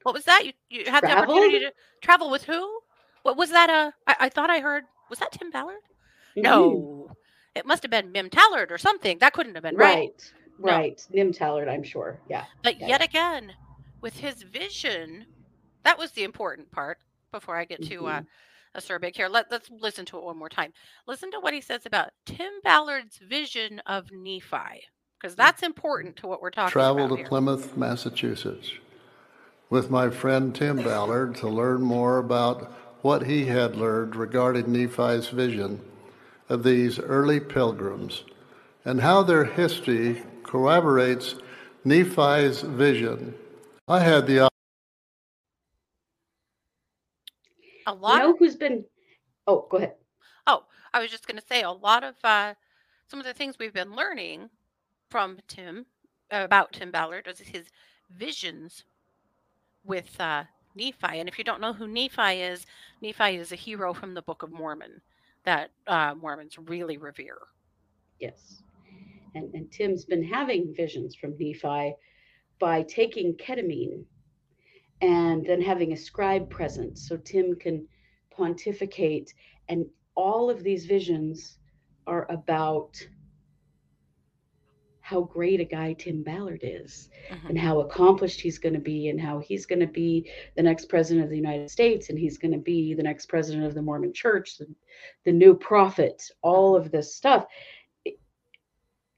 [0.04, 0.46] What was that?
[0.46, 2.80] You you had the opportunity to travel with who?
[3.24, 3.70] What was that?
[3.70, 4.84] Uh, I, I thought I heard.
[5.10, 5.76] Was that Tim Ballard?
[6.38, 6.44] Mhm.
[6.44, 7.12] No,
[7.56, 9.18] it must have been Mim Tallard or something.
[9.20, 10.10] That couldn't have been right.
[10.10, 10.34] Right.
[10.60, 10.72] No.
[10.72, 11.08] Right.
[11.12, 12.20] Nim Tallard, I'm sure.
[12.30, 12.46] Yeah.
[12.64, 12.88] But Yeah.
[12.88, 13.52] yet again,
[14.02, 15.26] with his vision,
[15.84, 17.00] that was the important part.
[17.32, 18.22] Before I get to uh,
[18.76, 20.74] a Surbig here, let, let's listen to it one more time.
[21.08, 24.82] Listen to what he says about Tim Ballard's vision of Nephi,
[25.20, 27.28] because that's important to what we're talking travel about Travel to here.
[27.30, 28.72] Plymouth, Massachusetts,
[29.72, 35.30] with my friend Tim Ballard to learn more about what he had learned regarding Nephi's
[35.30, 35.80] vision
[36.50, 38.26] of these early pilgrims
[38.84, 41.36] and how their history corroborates
[41.86, 43.34] Nephi's vision.
[43.88, 44.50] I had the a
[47.88, 48.86] You lot know who's been
[49.48, 49.96] Oh, go ahead.
[50.46, 52.54] Oh, I was just going to say a lot of uh,
[53.08, 54.50] some of the things we've been learning
[55.10, 55.86] from Tim
[56.32, 57.70] uh, about Tim Ballard is his
[58.10, 58.84] visions
[59.84, 60.44] with uh,
[60.76, 61.20] Nephi.
[61.20, 62.66] And if you don't know who Nephi is,
[63.02, 65.02] Nephi is a hero from the Book of Mormon
[65.44, 67.38] that uh, Mormons really revere.
[68.20, 68.62] Yes.
[69.34, 71.96] And and Tim's been having visions from Nephi
[72.60, 74.04] by taking ketamine
[75.02, 77.88] and then having a scribe present so Tim can
[78.30, 79.34] pontificate.
[79.68, 81.58] And all of these visions
[82.06, 83.02] are about
[85.12, 87.50] how great a guy Tim Ballard is Mhm.
[87.50, 90.86] and how accomplished he's going to be and how he's going to be the next
[90.86, 93.82] president of the United States and he's going to be the next president of the
[93.82, 94.68] Mormon church, the,
[95.26, 97.46] the new prophet, all of this stuff.
[98.06, 98.20] It-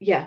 [0.00, 0.26] yeah.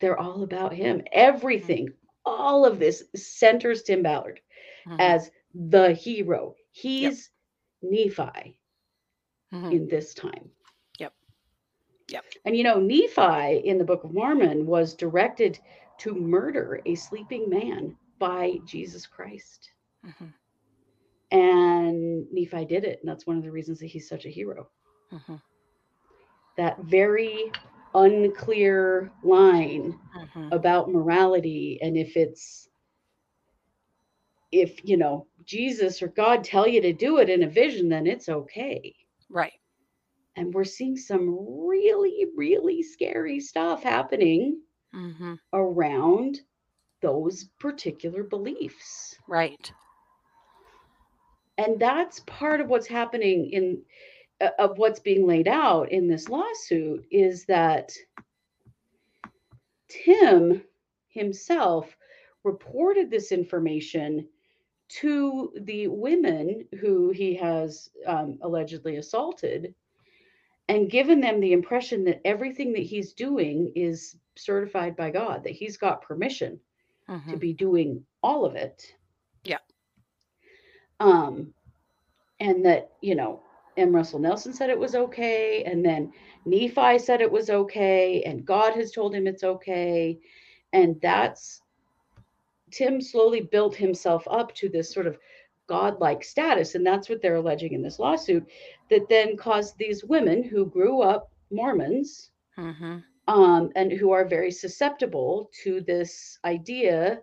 [0.00, 1.02] They're all about him.
[1.12, 1.88] Everything,
[2.24, 4.40] all of this centers Tim Ballard
[4.86, 4.96] Mhm.
[5.00, 6.54] as the hero.
[6.70, 7.30] He's
[7.82, 8.60] Nephi
[9.52, 9.72] Mhm.
[9.72, 10.50] in this time.
[12.10, 12.24] Yep.
[12.44, 15.58] And you know, Nephi in the Book of Mormon was directed
[15.98, 19.70] to murder a sleeping man by Jesus Christ.
[20.04, 20.34] Mhm.
[21.32, 23.00] And Nephi did it.
[23.00, 24.68] And that's one of the reasons that he's such a hero.
[25.12, 25.42] Mhm.
[26.56, 27.52] That very
[27.94, 30.52] unclear line Mhm.
[30.52, 32.68] about morality and if it's
[34.52, 38.06] if you know Jesus or God tell you to do it in a vision, then
[38.06, 38.94] it's okay.
[39.28, 39.60] Right.
[40.36, 44.60] And we're seeing some really, really scary stuff happening
[44.92, 46.40] hmm around
[47.02, 49.16] those particular beliefs.
[49.28, 49.72] Right.
[51.58, 53.82] And that's part of what's happening in
[54.40, 57.92] uh, of what's being laid out in this lawsuit is that
[59.88, 60.62] Tim
[61.08, 61.96] himself
[62.44, 64.28] reported this information
[64.88, 69.74] to the women who he has um, allegedly assaulted
[70.68, 75.52] and given them the impression that everything that he's doing is certified by God, that
[75.52, 76.60] he's got permission
[77.28, 77.40] to Mhm.
[77.40, 78.94] be doing all of it.
[79.44, 79.58] Yeah.
[81.00, 81.54] Um,
[82.40, 83.42] and that, you know,
[83.76, 83.94] M.
[83.94, 86.12] Russell Nelson said it was okay, and then
[86.44, 90.18] Nephi said it was okay, and God has told him it's okay.
[90.72, 91.62] And that's
[92.70, 95.18] Tim slowly built himself up to this sort of
[95.66, 96.74] godlike status.
[96.74, 98.46] And that's what they're alleging in this lawsuit
[98.90, 103.04] that then caused these women who grew up Mormons Mhm.
[103.28, 107.20] um, and who are very susceptible to this idea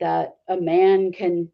[0.00, 1.48] that a man can,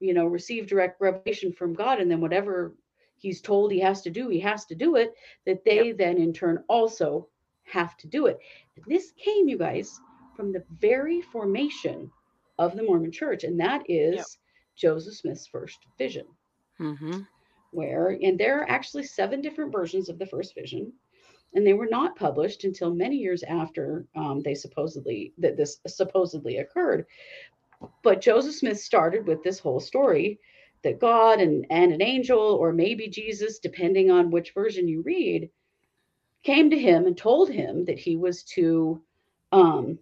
[0.00, 2.74] you know, receive direct revelation from God, and then whatever
[3.18, 5.12] he's told he has to do, he has to do it.
[5.46, 7.28] That they then, in turn, also
[7.64, 8.38] have to do it.
[8.86, 10.00] This came, you guys,
[10.36, 12.10] from the very formation
[12.58, 14.39] of the Mormon Church, and that is Yep.
[14.80, 16.26] Joseph Smith's first vision
[16.80, 17.26] Mhm.
[17.72, 20.92] where and there are actually seven different versions of the first vision
[21.54, 26.58] and they were not published until many years after um, they supposedly that this supposedly
[26.58, 27.06] occurred
[28.02, 30.40] but joseph smith started with this whole story
[30.82, 35.50] that god and, and an angel or maybe jesus depending on which version you read
[36.44, 39.02] came to him and told him that he was to
[39.52, 39.98] um,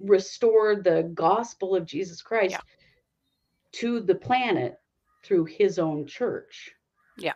[0.00, 2.60] restore the gospel of jesus christ Yeah.
[3.80, 4.78] To the planet
[5.24, 6.70] through his own church
[7.18, 7.32] Yeah.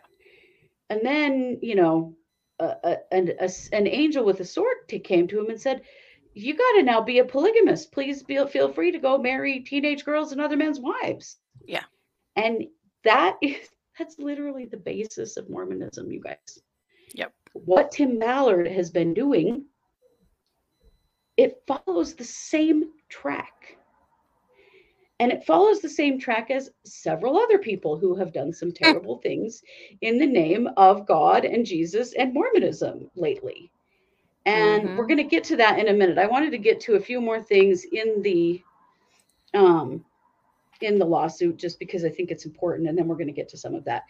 [0.89, 2.15] and then you know
[2.59, 5.81] a, an, a s- an angel with a sword came to him and said
[6.33, 10.05] you got to now be a polygamist please be, feel free to go marry teenage
[10.05, 11.83] girls and other men's wives Yeah.
[12.35, 12.67] and
[13.03, 13.57] that is
[13.99, 16.59] that's literally the basis of mormonism you guys
[17.15, 17.33] Yep.
[17.53, 19.65] what tim ballard has been doing
[21.37, 23.77] it follows the same track
[25.21, 29.19] and it follows the same track as several other people who have done some terrible
[29.19, 29.61] things
[30.01, 33.71] in the name of God and Jesus and Mormonism lately.
[34.47, 35.07] And we're Mhm.
[35.07, 36.17] going to get to that in a minute.
[36.17, 38.61] I wanted to get to a few more things in the
[39.53, 40.03] um
[40.81, 43.49] in the lawsuit just because I think it's important and then we're going to get
[43.49, 44.03] to some of that.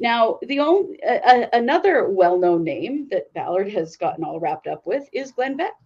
[0.00, 5.08] Now, the only uh, another well-known name that Ballard has gotten all wrapped up with
[5.12, 5.76] is Glenn Beck.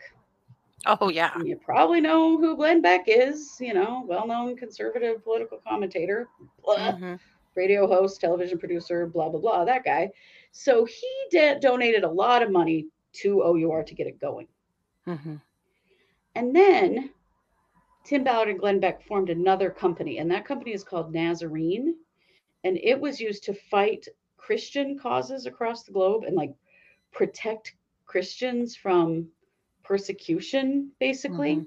[0.87, 1.33] Oh yeah.
[1.35, 6.29] And you probably know who Glenn Beck is, you know, well-known conservative political commentator,
[6.63, 7.21] blah, Mhm.
[7.55, 10.11] radio host, television producer, blah blah blah, that guy.
[10.53, 14.49] So he did, donated a lot of money to OUR to get it going.
[15.07, 15.43] Mhm.
[16.35, 17.13] And then
[18.05, 21.97] Tim Ballard and Glenn Beck formed another company, and that company is called Nazarene.
[22.65, 24.07] And it was used to fight
[24.37, 26.55] Christian causes across the globe and like
[27.13, 27.75] protect
[28.07, 29.31] Christians from
[29.89, 31.57] persecution, basically.
[31.57, 31.67] Mhm.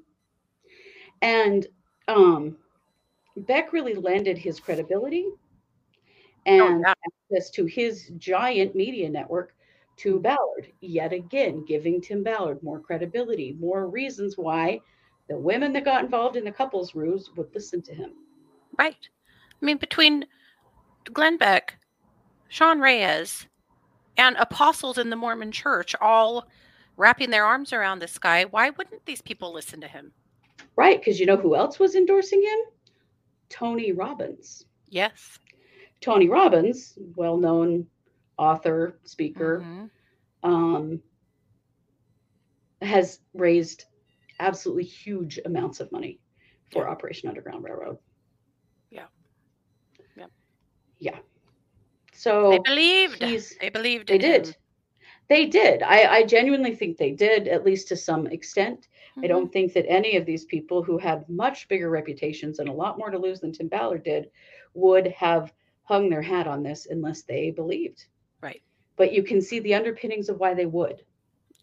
[1.23, 1.67] And
[2.07, 2.57] um,
[3.35, 5.25] Beck really lended his credibility
[6.45, 6.93] and Oh, yeah.
[7.31, 9.55] access to his giant media network
[9.97, 14.79] to Ballard, yet again, giving Tim Ballard more credibility, more reasons why
[15.27, 18.13] the women that got involved in the couples ruse would listen to him.
[18.77, 19.09] Right.
[19.61, 20.25] I mean, between
[21.13, 21.77] Glenn Beck,
[22.49, 23.47] Sean Reyes,
[24.17, 26.47] and apostles in the Mormon church all
[26.97, 30.11] wrapping their arms around this guy, why wouldn't these people listen to him?
[30.75, 32.59] Right, because you know who else was endorsing him?
[33.49, 34.65] Tony Robbins.
[34.89, 35.39] Yes.
[35.99, 37.87] Tony Robbins, well known
[38.37, 39.89] author, speaker, Mhm.
[40.43, 41.01] um,
[42.81, 43.85] has raised
[44.39, 46.19] absolutely huge amounts of money
[46.71, 46.89] for Yeah.
[46.91, 47.97] Operation Underground Railroad.
[48.89, 49.07] Yeah.
[50.15, 50.27] Yeah.
[50.99, 51.19] Yeah.
[52.13, 53.19] So They believed.
[53.19, 54.07] They believed.
[54.07, 54.55] they in him.
[55.31, 55.81] They did.
[55.81, 58.89] I, I genuinely think they did, at least to some extent.
[59.15, 59.27] I Mhm.
[59.29, 62.97] don't think that any of these people who had much bigger reputations and a lot
[62.97, 64.29] more to lose than Tim Ballard did
[64.73, 65.53] would have
[65.83, 68.07] hung their hat on this unless they believed.
[68.41, 68.61] Right.
[68.97, 71.05] But you can see the underpinnings of why they would.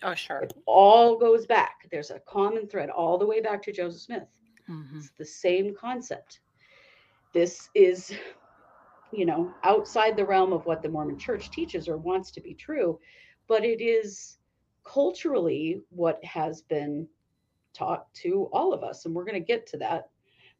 [0.02, 0.38] Oh, sure.
[0.44, 1.88] It all goes back.
[1.90, 4.28] There's a common thread all the way back to Joseph Smith.
[4.66, 4.96] Mhm.
[4.96, 6.40] It's the same concept.
[7.34, 8.16] This is,
[9.12, 12.54] you know, outside the realm of what the Mormon church teaches or wants to be
[12.54, 12.98] true,
[13.48, 14.38] but it is
[14.84, 17.08] culturally what has been
[17.74, 19.04] taught to all of us.
[19.06, 20.10] And we're going to get to that.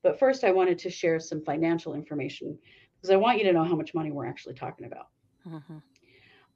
[0.03, 2.59] But first, I wanted to share some financial information
[2.97, 5.09] because I want you to know how much money we're actually talking about.
[5.47, 5.83] Mhm.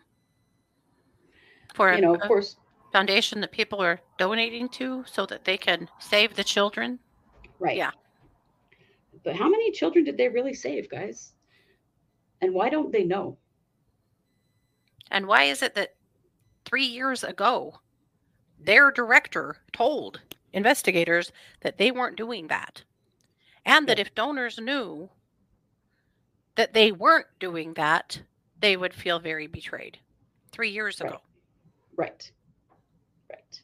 [1.73, 2.55] For You know, a, of course,
[2.91, 6.99] foundation that people are donating to so that they can save the children.
[7.59, 7.75] right.
[7.75, 7.91] Yeah.
[9.23, 11.33] But how many children did they really save, guys?
[12.41, 13.37] And why don't they know?
[15.11, 15.95] And why is it that
[16.65, 17.79] three years ago,
[18.59, 20.21] their director told
[20.53, 21.31] investigators
[21.61, 22.83] that they weren't doing that?
[23.65, 24.01] And that Yeah.
[24.01, 25.09] if donors knew
[26.55, 28.21] that they weren't doing that,
[28.59, 29.99] they would feel very betrayed.
[30.51, 31.09] Three years Right.
[31.09, 31.21] ago.
[31.95, 32.31] Right.
[33.29, 33.61] Right.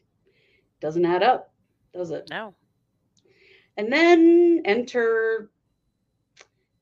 [0.80, 1.54] Doesn't add up,
[1.94, 2.30] does it?
[2.30, 2.56] No.
[3.78, 5.50] And then enter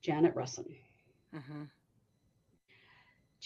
[0.01, 0.65] Janet Russon.
[1.33, 1.63] hmm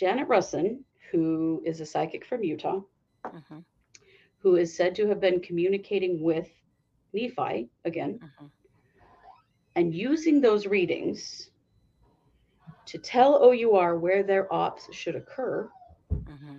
[0.03, 2.81] Janet Russon, who is a psychic from Utah,
[3.23, 3.59] hmm
[4.39, 6.49] who is said to have been communicating with
[7.13, 8.47] Nephi again hmm
[9.75, 11.51] and using those readings
[12.85, 15.69] to tell OUR where their ops should occur.
[16.27, 16.57] hmm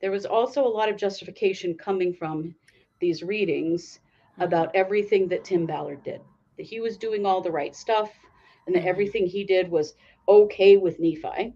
[0.00, 2.56] There was also a lot of justification coming from
[3.00, 4.00] these readings
[4.40, 6.20] about everything that Tim Ballard did.
[6.56, 8.12] That he was doing all the right stuff
[8.66, 9.94] and that everything he did was
[10.28, 11.54] okay with Nephi.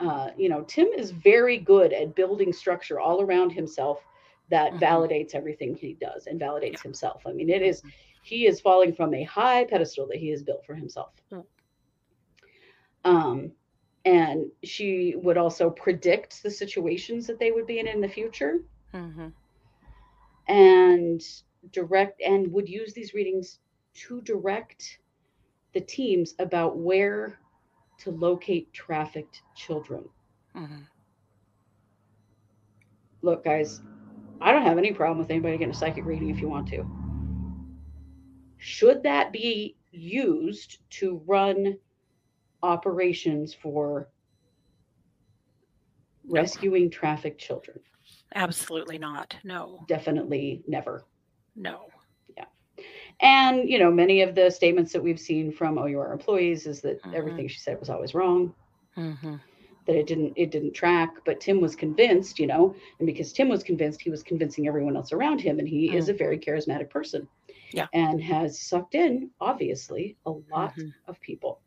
[0.00, 4.04] Uh, you know, Tim is very good at building structure all around himself
[4.50, 4.80] that Mhm.
[4.80, 7.22] validates everything he does and validates himself.
[7.26, 7.92] I mean, it is Mhm.
[8.22, 11.12] he is falling from a high pedestal that he has built for himself.
[11.32, 11.44] Mm.
[13.04, 13.52] Um,
[14.04, 18.60] and she would also predict the situations that they would be in in the future
[18.92, 19.28] hmm
[20.48, 21.22] and
[21.72, 23.60] direct and would use these readings
[23.94, 24.98] to direct
[25.74, 27.38] the teams about where
[27.98, 30.04] to locate trafficked children.
[30.54, 30.82] hmm
[33.22, 33.80] Look, guys,
[34.40, 36.84] I don't have any problem with anybody getting a psychic reading if you want to.
[38.58, 41.78] Should that be used to run
[42.62, 44.08] operations for
[46.28, 47.78] rescuing trafficked children?
[48.34, 49.36] Absolutely not.
[49.44, 49.84] No.
[49.88, 51.04] Definitely never.
[51.56, 51.86] No.
[53.20, 57.02] And, you know, many of the statements that we've seen from OUR employees is that
[57.04, 57.12] Mhm.
[57.12, 58.54] everything she said was always wrong,
[58.96, 59.36] hmm
[59.86, 63.48] that it didn't it didn't track, but Tim was convinced, you know, and because Tim
[63.48, 66.90] was convinced, he was convincing everyone else around him and he is a very charismatic
[66.90, 67.28] person.
[67.72, 67.88] Yeah.
[67.92, 70.94] And has sucked in, obviously, a lot Mhm.
[71.06, 71.60] of people.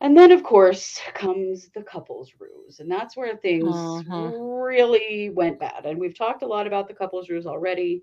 [0.00, 2.80] And then, of course, comes the couples ruse.
[2.80, 4.34] And that's where things Mhm.
[4.62, 5.86] really went bad.
[5.86, 8.02] And we've talked a lot about the couples ruse already.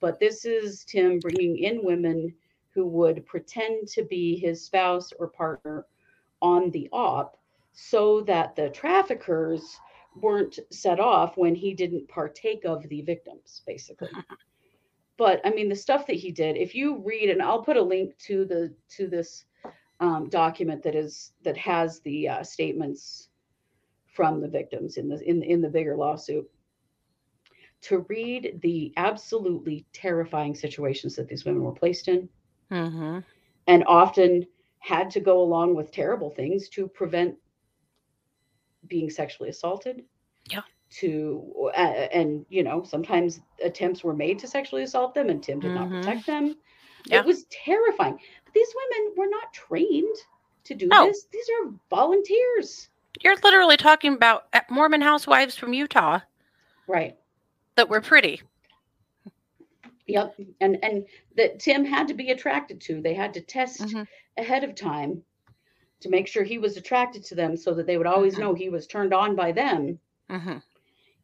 [0.00, 2.34] But this is Tim bringing in women
[2.74, 5.86] who would pretend to be his spouse or partner
[6.42, 7.38] on the op
[7.72, 9.78] so that the traffickers
[10.20, 14.08] weren't set off when he didn't partake of the victims, basically.
[15.16, 17.82] but I mean, the stuff that he did, if you read, and I'll put a
[17.82, 19.44] link to the to this
[20.00, 23.28] um, document that is that has the uh, statements
[24.06, 26.50] from the victims in the in in the bigger lawsuit
[27.86, 32.28] to read the absolutely terrifying situations that these women were placed in
[32.70, 33.24] Mhm.
[33.68, 34.44] and often
[34.80, 37.36] had to go along with terrible things to prevent
[38.88, 40.04] being sexually assaulted
[40.50, 40.62] Yeah.
[40.90, 45.58] to uh, and you know sometimes attempts were made to sexually assault them and tim
[45.60, 46.02] did not Mhm.
[46.02, 46.56] protect them
[47.06, 47.18] Yeah.
[47.20, 50.16] it was terrifying but these women were not trained
[50.64, 51.06] to do No.
[51.06, 52.88] this these are volunteers
[53.20, 56.20] You're literally talking about uh, Mormon housewives from Utah
[56.86, 57.16] right
[57.76, 58.42] that were pretty.
[60.06, 60.38] Yep.
[60.60, 61.04] And and
[61.36, 63.00] that Tim had to be attracted to.
[63.00, 64.06] They had to test Mhm.
[64.36, 65.22] ahead of time
[66.00, 68.40] to make sure he was attracted to them so that they would always Mhm.
[68.40, 69.98] know he was turned on by them.
[70.28, 70.58] hmm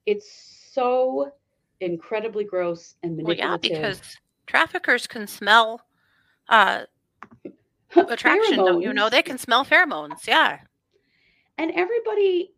[0.07, 0.31] It's
[0.73, 1.33] so
[1.81, 4.01] incredibly gross and Well, yeah, because
[4.47, 5.87] traffickers can smell
[6.49, 6.87] uh,
[7.97, 8.57] attraction.
[8.59, 9.09] Don't you know?
[9.09, 10.27] They can smell pheromones.
[10.27, 10.61] Yeah.
[11.59, 12.53] And everybody,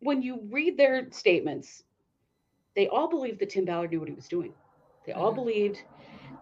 [0.00, 1.84] when you read their statements,
[2.76, 4.54] they all believed that Tim Ballard knew what he was doing.
[5.06, 5.34] They all Mhm.
[5.34, 5.82] believed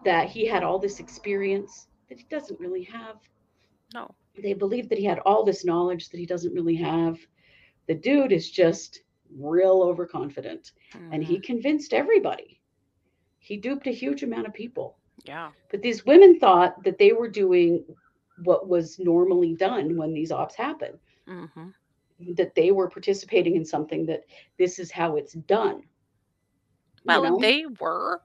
[0.05, 3.17] that he had all this experience that he doesn't really have.
[3.93, 4.15] No.
[4.43, 7.17] they believed that he had all this knowledge that he doesn't really have.
[7.87, 9.01] The dude is just
[9.37, 10.71] real overconfident
[11.11, 11.41] and he Mhm.
[11.41, 12.61] convinced everybody.
[13.39, 14.97] He duped a huge amount of people.
[15.25, 15.51] Yeah.
[15.71, 17.85] But these women thought that they were doing
[18.43, 21.71] what was normally done when these ops happen, hmm
[22.35, 24.23] that they were participating in something that
[24.57, 25.81] this is how it's done.
[27.07, 27.39] You Well, know?
[27.39, 28.21] they were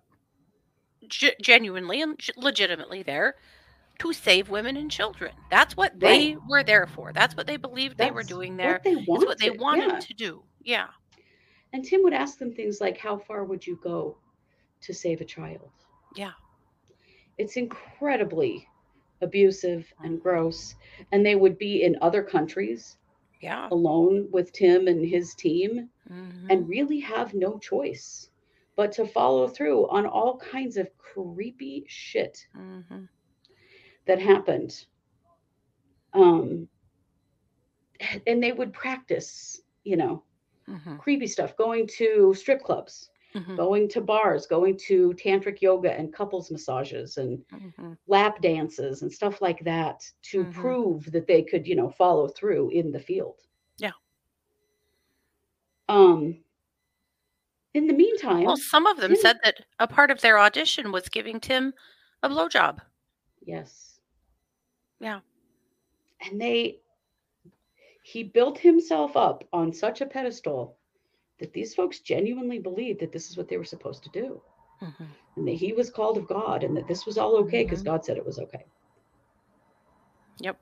[1.09, 3.37] ge- genuinely and legitimately there
[3.99, 5.33] to save women and children.
[5.51, 7.13] That's what they were there for.
[7.13, 8.81] That's what they believed they were That's doing what there.
[8.85, 9.99] they It's what they wanted, wanted yeah.
[10.01, 10.43] to do.
[10.63, 10.89] Yeah.
[11.73, 14.17] And Tim would ask them things like, How far would you go
[14.83, 15.71] to save a child?
[16.17, 16.33] Yeah.
[17.39, 18.67] It's incredibly
[19.21, 20.75] abusive and gross.
[21.13, 22.97] And they would be in other countries
[23.43, 23.69] Yeah.
[23.71, 26.47] alone with Tim and his team Mhm.
[26.51, 28.31] and really have no choice
[28.81, 33.09] but to follow through on all kinds of creepy shit Mhm.
[34.07, 34.87] that happened.
[36.15, 36.69] Um,
[38.27, 40.25] and they would practice, you know,
[40.69, 41.03] Mhm.
[41.03, 43.57] creepy stuff, going to strip clubs, Mhm.
[43.59, 47.99] going to bars, going to tantric yoga and couples massages and Mhm.
[48.07, 50.47] lap dances and stuff like that to Mhm.
[50.47, 53.41] prove that they could, you know, follow through in the field.
[53.79, 53.93] Yeah.
[55.89, 56.45] Um
[57.75, 61.09] in the meantime, Well, some of them said that a part of their audition was
[61.09, 61.73] giving Tim
[62.23, 62.79] a blowjob.
[63.45, 64.01] yes.
[65.01, 65.21] Yeah.
[66.21, 66.81] And they
[68.03, 70.77] he built himself up on such a pedestal
[71.39, 74.43] that these folks genuinely believed that this is what they were supposed to do.
[74.83, 75.07] Mhm.
[75.37, 77.87] And that he was called of God and that this was all okay because Mhm.
[77.87, 78.65] God said it was okay.
[80.41, 80.61] Yep.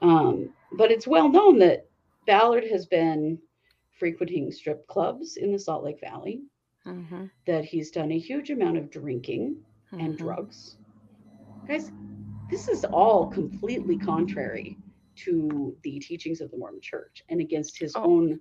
[0.00, 1.86] Um, but it's well known that
[2.26, 3.38] Ballard has been
[3.98, 6.42] frequenting strip clubs in the Salt Lake Valley,
[6.86, 7.30] Mhm.
[7.46, 10.18] that he's done a huge amount of drinking and Mhm.
[10.18, 10.76] drugs.
[11.66, 11.90] Guys,
[12.50, 14.78] this is all completely contrary
[15.16, 18.04] to the teachings of the Mormon church and against his Oh.
[18.04, 18.40] own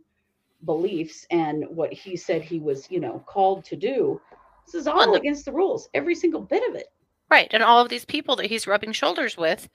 [0.66, 4.22] beliefs and what he said he was, you know, called to do.
[4.66, 6.88] This is all Well, against the rules, every single bit of it.
[7.30, 7.54] Right.
[7.54, 9.70] And all of these people that he's rubbing shoulders with,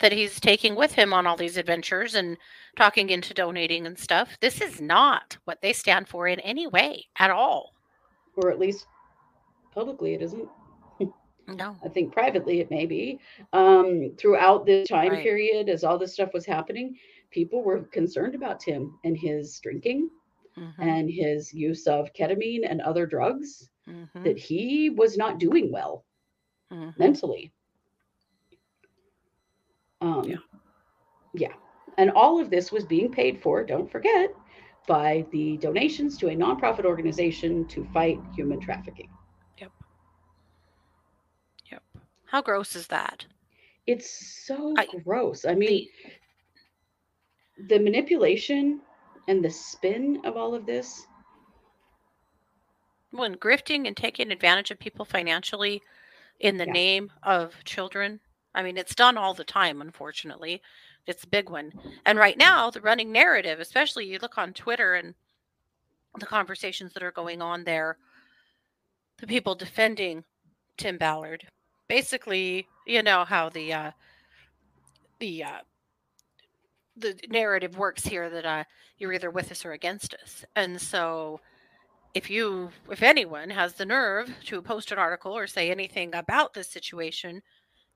[0.00, 2.36] that he's taking with him on all these adventures and
[2.76, 7.06] talking into donating and stuff, this is not what they stand for in any way
[7.18, 7.74] at all.
[8.36, 8.86] Or at least
[9.72, 10.48] publicly it isn't.
[11.48, 11.76] No.
[11.84, 13.20] I think privately it may be.
[13.52, 15.22] Um, throughout this time Right.
[15.22, 16.98] period, as all this stuff was happening,
[17.30, 20.10] people were concerned about Tim and his drinking
[20.56, 20.74] Mhm.
[20.78, 24.24] and his use of ketamine and other drugs, Mhm.
[24.24, 26.04] that he was not doing well
[26.72, 26.98] Mhm.
[26.98, 27.52] mentally.
[30.06, 30.36] Um, Yeah.
[31.34, 31.52] yeah.
[31.98, 34.30] And all of this was being paid for, don't forget,
[34.86, 39.08] by the donations to a nonprofit organization to fight human trafficking.
[39.58, 39.72] Yep.
[41.72, 41.82] Yep.
[42.26, 43.26] How gross is that?
[43.86, 45.44] It's so I- gross.
[45.44, 45.88] I mean,
[47.68, 48.80] the manipulation
[49.28, 51.06] and the spin of all of this
[53.12, 55.80] when grifting and taking advantage of people financially
[56.40, 56.72] in the Yeah.
[56.72, 58.20] name of children.
[58.56, 60.62] I mean, it's done all the time, unfortunately.
[61.06, 61.72] It's a big one.
[62.06, 65.14] And right now, the running narrative, especially you look on Twitter and
[66.18, 67.98] the conversations that are going on there,
[69.18, 70.24] the people defending
[70.78, 71.46] Tim Ballard.
[71.86, 73.90] Basically, you know how the uh
[75.20, 75.58] the uh
[76.96, 78.64] the narrative works here that uh
[78.98, 80.44] you're either with us or against us.
[80.56, 81.40] And so
[82.14, 86.54] if you if anyone has the nerve to post an article or say anything about
[86.54, 87.42] this situation,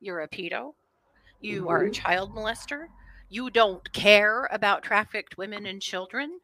[0.01, 0.75] you're a pedo.
[1.41, 1.93] You are a Mhm.
[1.93, 2.89] child molester.
[3.29, 6.41] You don't care about trafficked women and children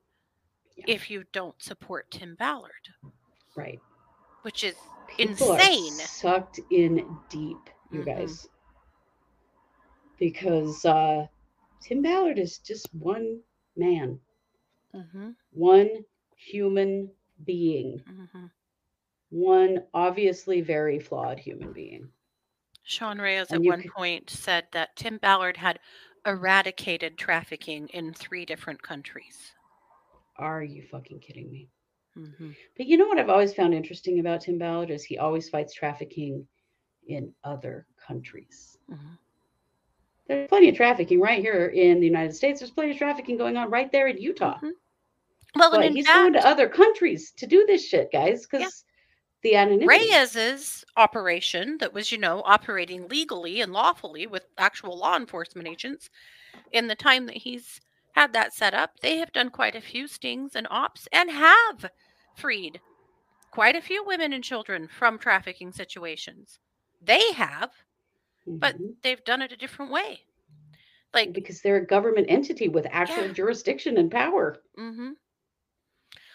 [0.76, 0.86] Yeah.
[0.86, 2.94] if you don't support Tim Ballard,
[3.56, 3.80] Right.
[4.42, 6.00] which is People insane.
[6.00, 8.04] sucked in deep, you Mhm.
[8.04, 8.48] guys.
[10.18, 11.28] Because uh,
[11.80, 13.42] Tim Ballard is just one
[13.76, 14.20] man,
[14.92, 16.04] hmm one
[16.36, 17.10] human
[17.44, 18.46] being, hmm
[19.30, 22.12] one obviously very flawed human being.
[22.86, 25.80] Sean Reyes And at one point said that Tim Ballard had
[26.24, 29.52] eradicated trafficking in three different countries.
[30.36, 31.68] Are you fucking kidding me?
[32.14, 35.48] hmm But you know what I've always found interesting about Tim Ballard is he always
[35.48, 36.46] fights trafficking
[37.08, 38.78] in other countries.
[38.88, 39.14] hmm
[40.28, 42.60] There's plenty of trafficking right here in the United States.
[42.60, 44.58] There's plenty of trafficking going on right there in Utah.
[44.60, 44.72] Mhm.
[45.56, 48.84] Well, But he's fact, going to other countries to do this shit, guys, because
[49.42, 49.88] the anonymity.
[49.88, 56.10] Reyes's operation that was, you know, operating legally and lawfully with actual law enforcement agents,
[56.72, 57.80] in the time that he's
[58.12, 61.90] had that set up, they have done quite a few stings and ops and have
[62.34, 62.82] freed
[63.50, 66.60] quite a few women and children from trafficking situations.
[67.00, 67.72] They have,
[68.60, 68.96] but Mhm.
[69.02, 70.26] they've done it a different way.
[71.12, 73.32] Like, because they're a government entity with actual Yeah.
[73.32, 74.62] jurisdiction and power.
[74.76, 75.12] hmm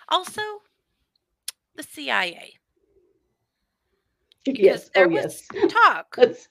[0.10, 0.42] also
[1.76, 2.60] the CIA.
[4.44, 4.90] Because yes.
[4.94, 5.72] there oh, was yes.
[5.84, 6.48] talk That's-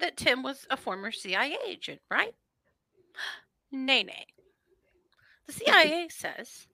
[0.00, 2.34] that Tim was a former CIA agent, right?
[3.72, 4.26] Nay, nay.
[5.46, 6.66] The CIA says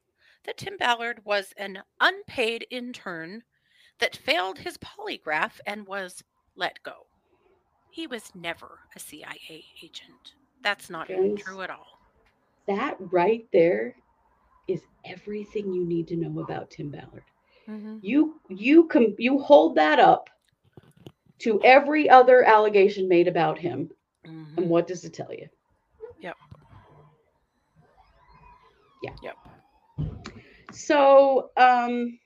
[0.44, 3.42] that Tim Ballard was an unpaid intern
[3.98, 6.22] that failed his polygraph and was
[6.56, 7.06] let go.
[7.90, 10.34] He was never a CIA agent.
[10.62, 11.42] That's not even Friends.
[11.42, 11.98] true at all.
[12.66, 13.94] that right there
[14.68, 17.24] is everything you need to know about Tim Ballard.
[17.68, 17.98] Mm-hmm.
[18.02, 20.30] You you com- you hold that up
[21.44, 23.90] to every other allegation made about him,
[24.26, 24.58] Mm-hmm.
[24.58, 25.46] and what does it tell you?
[26.20, 26.34] Yep.
[29.02, 29.10] Yeah.
[29.22, 29.36] Yep.
[30.72, 32.18] So, um,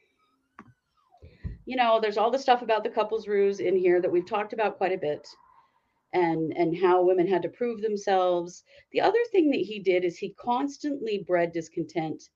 [1.66, 4.52] you know, there's all the stuff about the couples ruse in here that we've talked
[4.52, 5.26] about quite a bit,
[6.12, 8.62] and and how women had to prove themselves.
[8.92, 12.28] The other thing that he did is he constantly bred discontent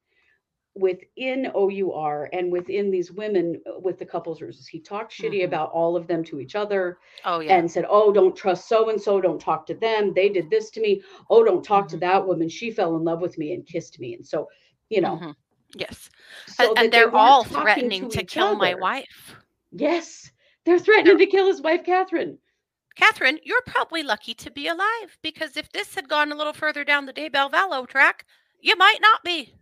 [0.75, 4.67] within OUR and within these women uh, with the couples ruses.
[4.67, 5.45] He talked shitty Mhm.
[5.45, 7.57] about all of them to each other Oh yeah.
[7.57, 9.21] and said, "Oh, don't trust so and so.
[9.21, 10.15] Don't talk to them.
[10.15, 11.03] They did this to me.
[11.29, 12.01] Oh, don't talk to Mhm.
[12.01, 12.49] that woman.
[12.49, 14.49] She fell in love with me and kissed me." And so,
[14.89, 15.37] you know, Mhm.
[15.75, 16.11] Yes.
[16.47, 19.37] so and, and they they're weren't all threatening to, each kill my wife.
[19.73, 20.31] Yes,
[20.65, 22.39] they're threatening to kill his wife, Catherine.
[22.95, 26.85] Catherine, you're probably lucky to be alive because if this had gone a little further
[26.85, 28.27] down the Daybell Vallow track,
[28.61, 29.55] you might not be.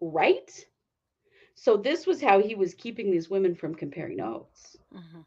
[0.00, 0.50] Right.
[1.54, 5.26] So this was how he was keeping these women from comparing notes Mhm.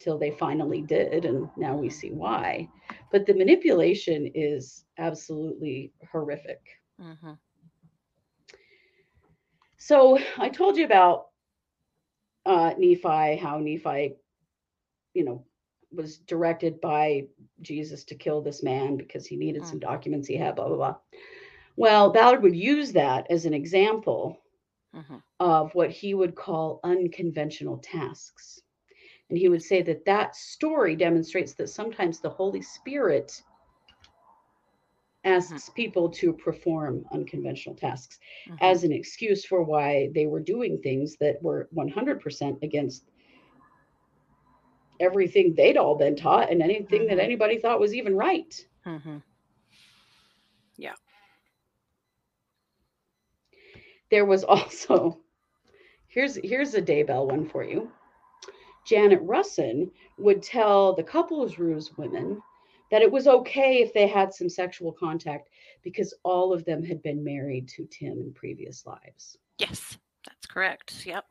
[0.00, 2.68] till they finally did, and now we see why.
[3.10, 6.60] But the manipulation is absolutely horrific.
[6.98, 7.38] Mhm.
[9.78, 11.26] So I told you about
[12.46, 14.14] uh, Nephi, how Nephi,
[15.14, 15.44] you know,
[15.92, 17.26] was directed by
[17.60, 20.96] Jesus to kill this man because he needed some documents he had, blah, blah, blah.
[21.78, 24.42] Well, Ballard would use that as an example
[24.92, 25.22] Mhm.
[25.38, 28.60] of what he would call unconventional tasks.
[29.30, 33.30] And he would say that that story demonstrates that sometimes the Holy Spirit
[35.22, 38.18] asks people to perform unconventional tasks
[38.48, 38.58] Mhm.
[38.60, 43.04] as an excuse for why they were doing things that were 100% against
[44.98, 48.66] everything they'd all been taught and anything that anybody thought was even right.
[54.10, 55.18] There was also
[56.08, 57.90] here's here's a Daybell one for you.
[58.86, 62.40] Janet Russon would tell the couples ruse women
[62.90, 65.50] that it was okay if they had some sexual contact
[65.82, 69.36] because all of them had been married to Tim in previous lives.
[69.58, 71.04] Yes, that's correct.
[71.04, 71.26] Yep.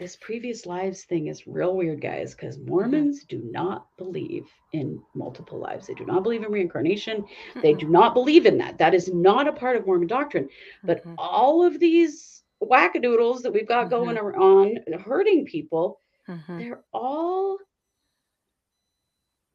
[0.00, 5.58] This previous lives thing is real weird, guys, because Mormons do not believe in multiple
[5.60, 5.86] lives.
[5.86, 7.22] They do not believe in reincarnation.
[7.62, 7.80] They Mm-mm.
[7.80, 8.78] do not believe in that.
[8.78, 10.48] That is not a part of Mormon doctrine.
[10.82, 11.14] But Mhm.
[11.18, 13.90] all of these wackadoodles that we've got Mhm.
[13.90, 16.58] going on hurting people, Mhm.
[16.58, 17.58] they're all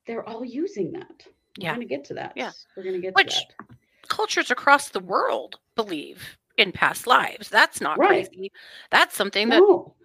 [0.07, 1.25] they're all using that.
[1.59, 2.33] We're gonna get to that.
[2.35, 2.51] Yeah.
[2.77, 3.77] We're gonna get Which- to that.
[4.07, 7.49] Cultures across the world believe in past lives.
[7.49, 8.29] That's not Right.
[8.29, 8.51] crazy.
[8.91, 9.95] That's something that No.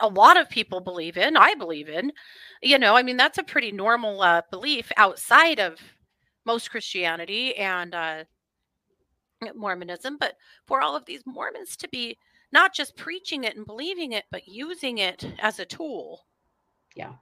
[0.00, 1.36] A lot of people believe in.
[1.36, 2.12] I believe in.
[2.62, 5.78] You know, I mean, that's a pretty normal uh, belief outside of
[6.44, 8.24] most Christianity and uh,
[9.54, 10.16] Mormonism.
[10.18, 10.34] But
[10.66, 12.18] for all of these Mormons to be
[12.52, 16.26] not just preaching it and believing it, but using it as a tool,
[16.96, 17.12] Yeah.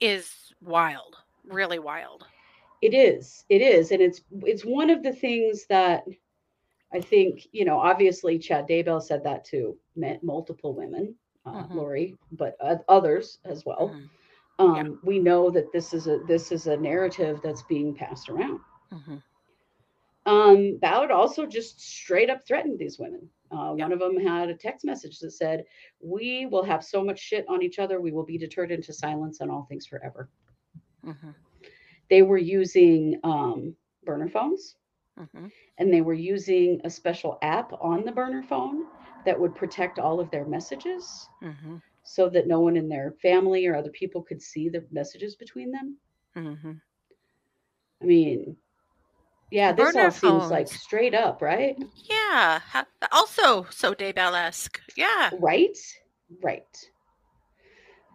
[0.00, 1.16] is wild.
[1.44, 2.26] Really wild.
[2.82, 3.44] It is.
[3.48, 6.04] It is, and it's it's one of the things that
[6.92, 7.78] I think you know.
[7.78, 9.76] Obviously, Chad Daybell said that to
[10.22, 11.14] multiple women,
[11.46, 11.74] uh, Mhm.
[11.74, 13.90] Lori, but uh, others as well.
[13.90, 14.10] Mhm.
[14.58, 18.60] Um, We know that this is a this is a narrative that's being passed around.
[18.92, 19.22] Mhm.
[20.24, 23.28] Um, Ballard also just straight up threatened these women.
[23.50, 23.84] Uh, Yeah.
[23.86, 25.64] One of them had a text message that said,
[26.00, 28.00] "We will have so much shit on each other.
[28.00, 30.30] We will be deterred into silence on all things forever."
[31.04, 31.34] Mhm.
[32.08, 34.76] They were using um, burner phones.
[35.18, 35.52] Mhm.
[35.78, 38.86] and they were using a special app on the burner phone
[39.24, 41.82] that would protect all of their messages Mhm.
[42.02, 45.70] so that no one in their family or other people could see the messages between
[45.70, 45.98] them.
[46.36, 46.80] Mhm.
[48.00, 48.56] I mean,
[49.50, 51.76] yeah, this Burner all seems like straight up, right?
[51.94, 52.60] Yeah.
[53.12, 54.80] Also, so Daybell-esque.
[54.96, 55.30] Yeah.
[55.38, 55.76] Right?
[56.40, 56.90] Right.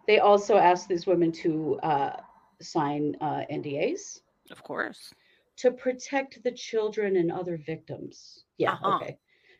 [0.06, 2.16] They also asked these women to uh,
[2.60, 5.12] sign uh, NDAs Of course.
[5.56, 8.44] to protect the children and other victims.
[8.58, 8.96] Yeah, Uh-huh.
[8.96, 9.18] okay.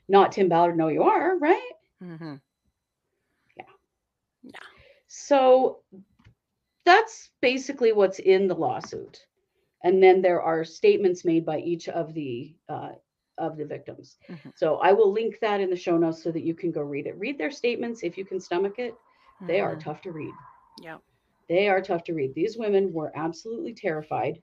[0.08, 1.70] Not Tim Ballard, no, you are, right?
[2.00, 2.34] hmm
[3.56, 3.64] Yeah.
[5.08, 5.82] So
[6.84, 9.26] that's basically what's in the lawsuit.
[9.84, 12.90] And then there are statements made by each of the uh,
[13.36, 14.16] of the victims.
[14.28, 14.52] Mhm.
[14.56, 17.06] So I will link that in the show notes so that you can go read
[17.06, 17.16] it.
[17.16, 18.94] Read their statements if you can stomach it.
[19.46, 19.80] They are Mhm.
[19.84, 20.34] tough to read.
[20.82, 20.98] Yeah.
[21.48, 22.34] They are tough to read.
[22.34, 24.42] These women were absolutely terrified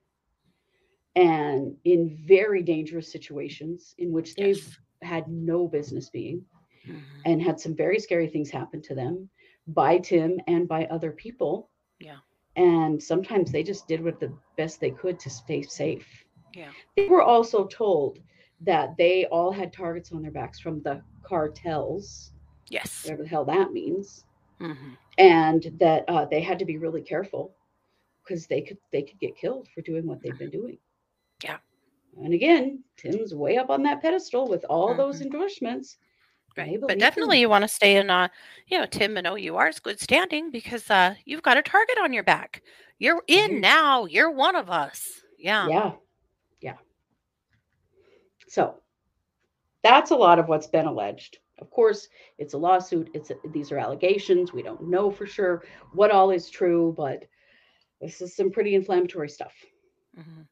[1.14, 4.78] and in very dangerous situations in which they Yes.
[5.06, 6.44] Had no business being
[6.86, 7.02] Mhm.
[7.24, 9.28] and had some very scary things happen to them
[9.68, 11.70] by Tim and by other people.
[11.98, 12.18] Yeah.
[12.56, 16.26] And sometimes they just did what the best they could to stay safe.
[16.54, 16.72] Yeah.
[16.96, 18.18] They were also told
[18.60, 22.32] that they all had targets on their backs from the cartels,
[22.70, 23.04] Yes.
[23.04, 24.24] whatever the hell that means,
[24.58, 27.54] hmm and that uh, they had to be really careful
[28.22, 30.78] because they could they could get killed for doing what they've been doing.
[31.42, 31.58] Yeah.
[32.22, 35.98] And again, Tim's way up on that pedestal with all those endorsements.
[36.56, 36.80] Right.
[36.80, 36.98] But him.
[36.98, 38.28] definitely you want to stay in uh
[38.66, 42.22] you know, Tim and OUR's good standing because uh you've got a target on your
[42.22, 42.62] back.
[42.98, 43.60] You're in Right.
[43.60, 44.06] now.
[44.06, 45.20] You're one of us.
[45.38, 45.68] Yeah.
[45.68, 45.92] Yeah.
[46.62, 46.76] Yeah.
[48.48, 48.80] So
[49.82, 51.38] that's a lot of what's been alleged.
[51.58, 52.08] Of course,
[52.38, 53.10] it's a lawsuit.
[53.12, 54.52] It's these are allegations.
[54.54, 55.62] We don't know for sure
[55.92, 57.24] what all is true, but
[58.00, 59.52] this is some pretty inflammatory stuff.
[60.18, 60.46] Mhm.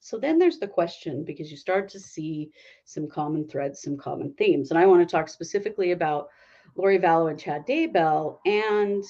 [0.00, 2.50] So then there's the question because you start to see
[2.84, 4.70] some common threads, some common themes.
[4.70, 6.28] And I want to talk specifically about
[6.76, 9.04] Lori Vallow and Chad Daybell and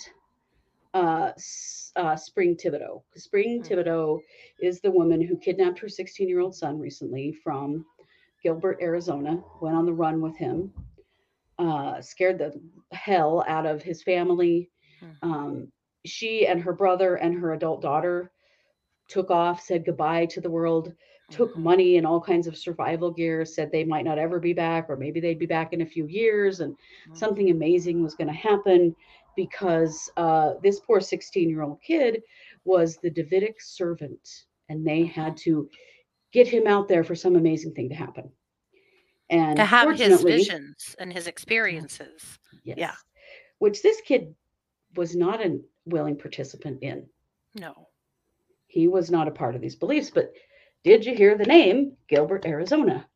[0.95, 1.33] uh,
[1.97, 3.03] uh, Spring Thibaudeau.
[3.17, 3.67] Spring Mhm.
[3.67, 4.21] Thibaudeau
[4.61, 7.85] is the woman who kidnapped her 16 year old son recently from
[8.43, 10.73] Gilbert, Arizona, went on the run with him,
[11.59, 12.53] uh, scared the
[12.93, 14.71] hell out of his family.
[15.03, 15.17] Mhm.
[15.23, 15.73] Um,
[16.05, 18.33] she and her brother and her adult daughter
[19.11, 20.95] took off, said goodbye to the world,
[21.31, 21.63] took Mhm.
[21.63, 24.97] money and all kinds of survival gear, said they might not ever be back, or
[24.97, 26.77] maybe they'd be back in a few years, and
[27.13, 28.95] something amazing was going to happen
[29.37, 32.23] because uh, this poor 16 year old kid
[32.65, 35.71] was the Davidic servant, and they had to
[36.33, 38.31] get him out there for some amazing thing to happen.
[39.29, 42.39] And to have his visions and his experiences.
[42.65, 42.95] yes, yeah.
[43.59, 44.35] which this kid
[44.97, 47.09] was not a willing participant in.
[47.55, 47.87] No.
[48.71, 50.11] He was not a part of these beliefs.
[50.11, 50.33] But
[50.85, 53.07] did you hear the name Gilbert, Arizona?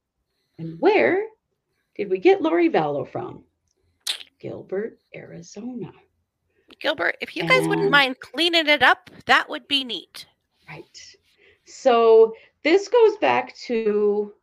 [0.58, 1.26] And where
[1.96, 3.44] did we get Lori Vallow from?
[4.40, 5.92] Gilbert, Arizona.
[6.80, 10.26] Gilbert, if you guys wouldn't mind cleaning it up, that would be neat.
[10.68, 11.16] Right.
[11.66, 12.34] So
[12.64, 14.34] this goes back to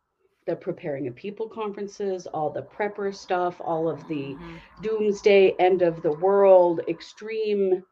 [0.46, 4.60] the preparing of people conferences, all the prepper stuff, all of the Mhm.
[4.80, 7.84] doomsday, end of the world, extreme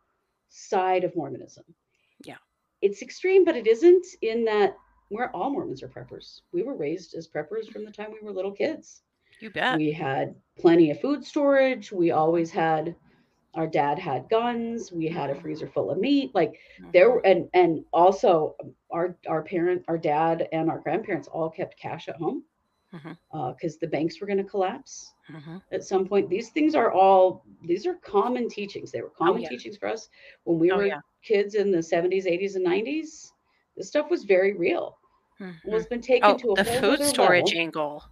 [0.49, 1.65] side of Mormonism.
[2.83, 4.77] It's extreme, but it isn't in that
[5.11, 6.41] we're all Mormons are preppers.
[6.53, 9.03] We were raised as preppers from the time we were little kids.
[9.41, 9.77] You bet.
[9.77, 11.93] We had plenty of food storage.
[11.93, 12.95] We always had
[13.55, 14.93] our dad had guns.
[14.93, 15.43] We had a Mhm.
[15.43, 16.35] freezer full of meat.
[16.35, 16.59] Like
[16.93, 17.21] there Mhm.
[17.25, 18.57] and and also
[18.91, 22.45] our our parent, our dad and our grandparents all kept cash at home
[23.33, 26.29] Because the banks were going to collapse hmm at some point.
[26.29, 28.91] These things are all these are common teachings.
[28.91, 29.49] They were common Oh, yeah.
[29.49, 30.09] teachings for us
[30.45, 31.01] when we Oh, were yeah.
[31.23, 33.33] kids in the 70s, 80s, and 90s.
[33.77, 34.99] This stuff was very real.
[35.41, 35.61] Mhm.
[35.65, 37.61] Well, it's been taken Oh, to a the food storage level.
[37.61, 38.05] angle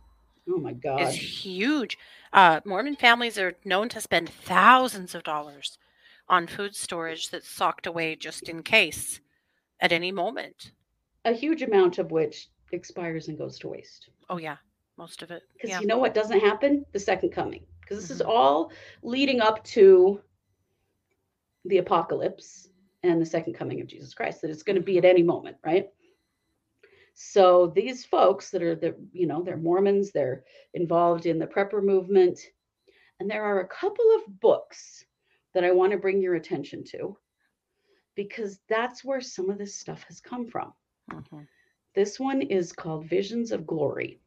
[0.51, 1.03] Oh my god.
[1.03, 1.15] is
[1.45, 1.99] huge.
[2.33, 5.79] Uh, Mormon families are known to spend thousands of dollars
[6.29, 9.21] on food storage that's socked away just in case
[9.81, 10.73] at any moment.
[11.25, 14.09] A huge amount of which expires and goes to waste.
[14.31, 14.57] Oh yeah,
[14.99, 15.45] most of it.
[15.55, 15.81] Because Yeah.
[15.81, 16.85] you know what doesn't happen?
[16.93, 17.65] The second coming.
[17.81, 18.29] Because this is Mhm.
[18.29, 18.73] all
[19.03, 20.23] leading up to
[21.65, 22.71] the apocalypse
[23.03, 24.43] and the second coming of Jesus Christ.
[24.43, 25.91] That it's going to be at any moment, right?
[27.15, 30.45] So these folks that are the, you know, they're Mormons, they're
[30.75, 32.39] involved in the prepper movement.
[33.21, 35.05] And there are a couple of books
[35.55, 37.19] that I want to bring your attention to
[38.15, 40.75] because that's where some of this stuff has come from.
[41.11, 41.49] Mhm.
[41.95, 44.21] This one is called Visions of Glory,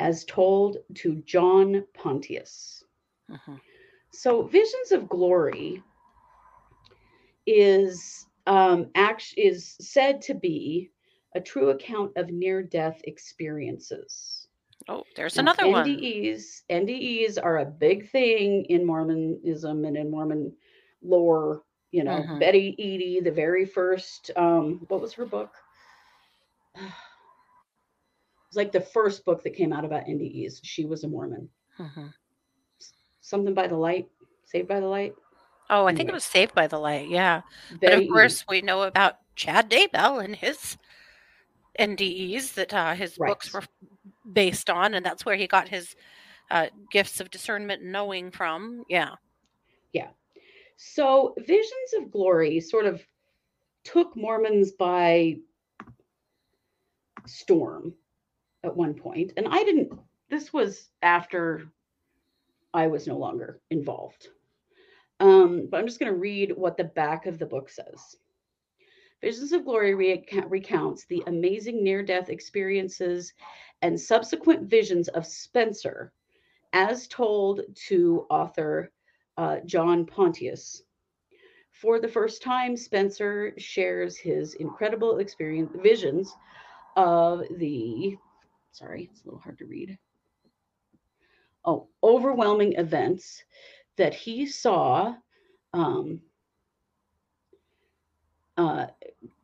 [0.00, 2.84] as told to John Pontius.
[3.30, 3.60] Mhm.
[4.12, 5.82] So, Visions of Glory
[7.46, 10.90] is um, act- is said to be
[11.34, 14.48] a true account of near-death experiences.
[14.88, 15.84] Oh, there's Now, another one.
[15.86, 20.56] NDEs, NDEs are a big thing in Mormonism and in Mormon
[21.02, 21.62] lore.
[21.90, 22.38] You know, Mhm.
[22.38, 25.54] Betty Eadie, the very first, um, what was her book?
[28.58, 30.58] It was like the first book that came out about NDEs.
[30.64, 31.48] She was a Mormon.
[31.78, 32.12] Mhm.
[33.20, 34.08] Something by the light,
[34.46, 35.14] Saved by the Light.
[35.70, 37.08] Oh, I think it was Saved by the Light.
[37.08, 37.42] Yeah.
[37.80, 40.76] But of course, we know about Chad Daybell and his
[41.78, 43.62] NDEs that uh, his books were
[44.32, 45.94] based on, and that's where he got his
[46.50, 48.84] uh, gifts of discernment and knowing from.
[48.88, 49.14] Yeah,
[49.92, 50.08] yeah.
[50.76, 53.06] So, Visions of Glory sort of
[53.84, 55.36] took Mormons by
[57.26, 57.94] storm
[58.64, 59.92] at one point, and I didn't.
[60.30, 61.62] This was after
[62.74, 64.28] I was no longer involved.
[65.20, 68.16] Um, but I'm just going to read what the back of the book says.
[69.20, 73.32] Visions of Glory recount- recounts the amazing near death experiences
[73.82, 76.12] and subsequent visions of Spencer,
[76.72, 78.92] as told to author
[79.36, 80.82] uh, John Pontius.
[81.70, 86.36] For the first time, Spencer shares his incredible experience visions
[86.96, 88.16] of the
[88.72, 89.98] sorry, it's a little hard to read.
[91.64, 93.42] Oh, overwhelming events
[93.96, 95.14] that he saw
[95.72, 96.22] um,
[98.56, 98.86] uh,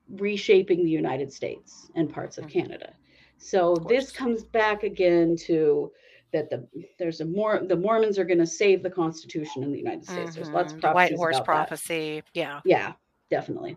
[0.09, 2.51] reshaping the United States and parts of Mhm.
[2.51, 2.95] Canada.
[3.39, 5.93] So this comes back again to
[6.33, 6.67] that the
[6.99, 10.35] there's a more the Mormons are going to save the Constitution in the United States.
[10.35, 10.83] There's lots of Mhm.
[10.83, 11.69] The White Horse about that.
[11.69, 12.23] prophecy.
[12.33, 12.61] Yeah.
[12.65, 12.93] Yeah,
[13.31, 13.77] definitely.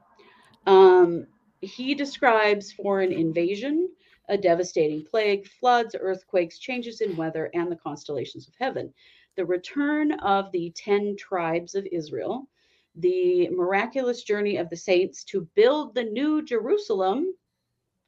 [0.66, 1.28] Um,
[1.62, 3.90] he describes foreign invasion,
[4.30, 8.94] a devastating plague, floods, earthquakes, changes in weather, and the constellations of heaven.
[9.36, 12.48] The return of the 10 tribes of Israel,
[12.96, 17.34] the miraculous journey of the saints to build the new Jerusalem.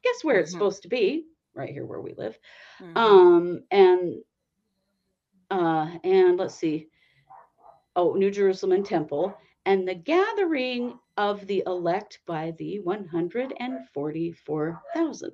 [0.02, 0.52] Guess where it's Mhm.
[0.52, 1.26] supposed to be?
[1.54, 2.38] Right here where we live.
[2.80, 2.96] Mhm.
[2.96, 4.22] Um, and
[5.50, 6.88] uh, and let's see.
[7.96, 15.32] Oh, New Jerusalem and Temple, and the gathering of the elect by the 144,000.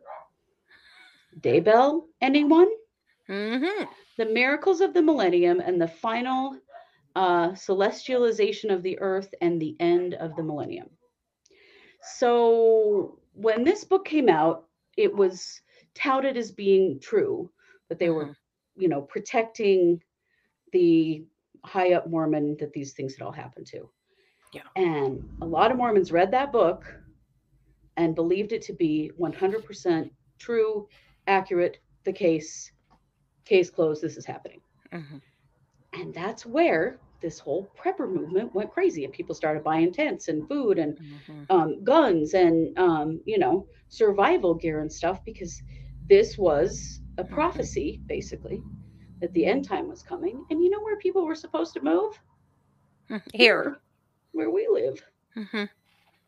[1.41, 2.69] Daybell, anyone?
[3.29, 3.89] Mhm.
[4.17, 6.61] The miracles of the millennium and the final
[7.15, 10.89] uh, celestialization of the earth and the end of the millennium.
[12.01, 15.61] So when this book came out, it was
[15.95, 17.51] touted as being true
[17.89, 18.37] that they were, Mhm.
[18.77, 20.03] you know, protecting
[20.73, 21.25] the
[21.65, 23.91] high up Mormon that these things had all happened to.
[24.53, 24.63] Yeah.
[24.77, 26.85] And a lot of Mormons read that book
[27.97, 30.89] and believed it to be 100% true,
[31.27, 32.73] accurate, the case,
[33.45, 34.61] case closed, this is happening.
[34.93, 35.21] Mhm.
[35.93, 40.47] And that's where this whole prepper movement went crazy and people started buying tents and
[40.49, 41.47] food and Mhm.
[41.51, 45.63] um, guns and um, you know survival gear and stuff because
[46.09, 47.31] this was a Mhm.
[47.31, 48.63] prophecy basically
[49.21, 52.21] that the end time was coming and you know where people were supposed to move
[53.09, 53.23] Mhm.
[53.33, 53.81] Here.
[54.33, 55.03] where we live
[55.35, 55.71] Mhm.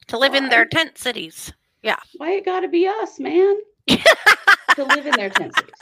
[0.07, 1.53] To live in their tent cities.
[1.83, 2.01] Yeah.
[2.17, 3.57] why it got to be us man
[4.79, 5.75] to live in their tent cities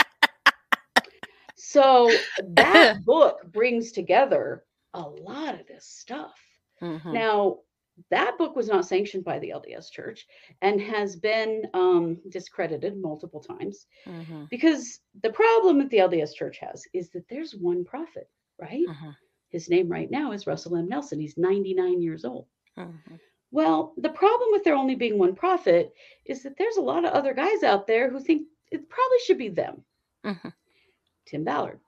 [1.57, 2.11] so
[2.55, 6.35] that book brings together a lot of this stuff
[6.83, 7.13] Mhm.
[7.13, 7.61] Now,
[8.11, 10.27] that book was not sanctioned by the LDS Church
[10.61, 14.49] and has been um, discredited multiple times Mhm.
[14.51, 18.29] because the problem that the LDS Church has is that there's one prophet,
[18.59, 18.87] right?
[18.87, 19.17] Mhm.
[19.49, 20.89] His name right now is Russell M.
[20.89, 21.19] Nelson.
[21.19, 22.47] He's 99 years old.
[22.77, 23.19] Mhm.
[23.51, 25.95] Well, the problem with there only being one prophet
[26.27, 29.39] is that there's a lot of other guys out there who think it probably should
[29.39, 29.85] be them.
[30.25, 30.53] Mhm.
[31.27, 31.81] Tim Ballard,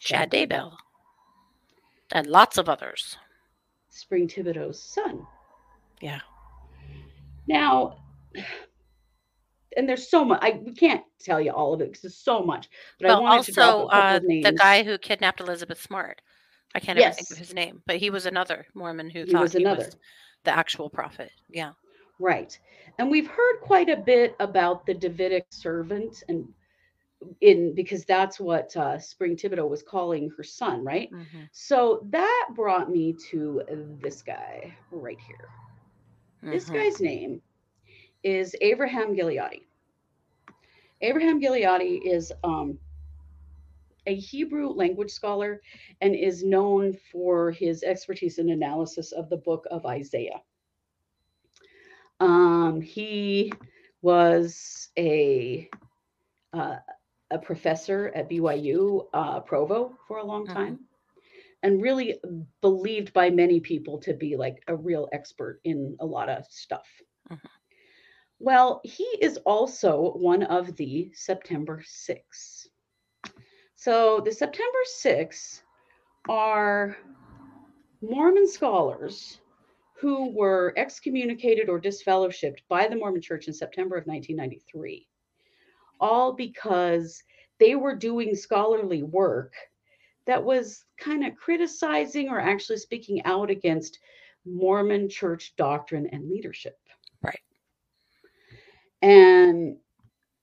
[0.00, 0.76] Chad Daybell,
[2.12, 3.16] and lots of others.
[3.90, 5.26] Spring Thibaudeau's son.
[6.00, 6.20] Yeah.
[7.46, 7.98] Now,
[9.76, 10.40] and there's so much.
[10.42, 12.68] I we can't tell you all of it because there's so much.
[13.00, 16.20] But I well, wanted to also a uh, the guy who kidnapped Elizabeth Smart.
[16.74, 19.42] I can't ever think of his name, but he was another Mormon who He thought
[19.42, 19.84] was he another.
[19.86, 19.96] was
[20.44, 21.32] the actual prophet.
[21.48, 21.72] Yeah.
[22.18, 22.58] Right.
[22.98, 26.46] And we've heard quite a bit about the Davidic servant and
[27.40, 31.10] in because that's what uh, Spring Thibaudeau was calling her son, right?
[31.12, 31.48] Mhm.
[31.52, 33.62] So that brought me to
[34.02, 35.48] this guy right here.
[36.50, 36.72] This Mhm.
[36.74, 37.42] guy's name
[38.22, 39.66] is Abraham Gileadi.
[41.00, 42.78] Abraham Gileadi is um,
[44.06, 45.60] a Hebrew language scholar
[46.00, 50.42] and is known for his expertise in analysis of the book of Isaiah.
[52.20, 53.52] Um, he
[54.02, 55.68] was a
[56.52, 56.76] uh,
[57.30, 60.54] a professor at BYU uh, Provo for a long Mhm.
[60.54, 60.88] time,
[61.62, 62.20] and really
[62.60, 66.88] believed by many people to be like a real expert in a lot of stuff.
[67.30, 67.50] Mhm.
[68.38, 72.68] Well, he is also one of the September Six.
[73.74, 75.62] So the September Six
[76.28, 76.96] are
[78.00, 79.40] Mormon scholars
[80.00, 85.08] who were excommunicated or disfellowshipped by the Mormon Church in September of 1993,
[86.00, 87.22] all because
[87.58, 89.54] they were doing scholarly work
[90.26, 93.98] that was kind of criticizing or actually speaking out against
[94.44, 96.78] Mormon church doctrine and leadership.
[97.22, 97.40] Right.
[99.02, 99.78] And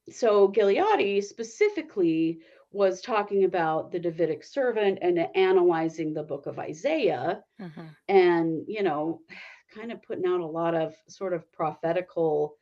[0.10, 2.40] so Gileadi specifically
[2.76, 7.96] was talking about the Davidic servant and analyzing the book of Isaiah Mhm.
[8.10, 9.22] and you know
[9.76, 12.56] kind of putting out a lot of sort of prophetical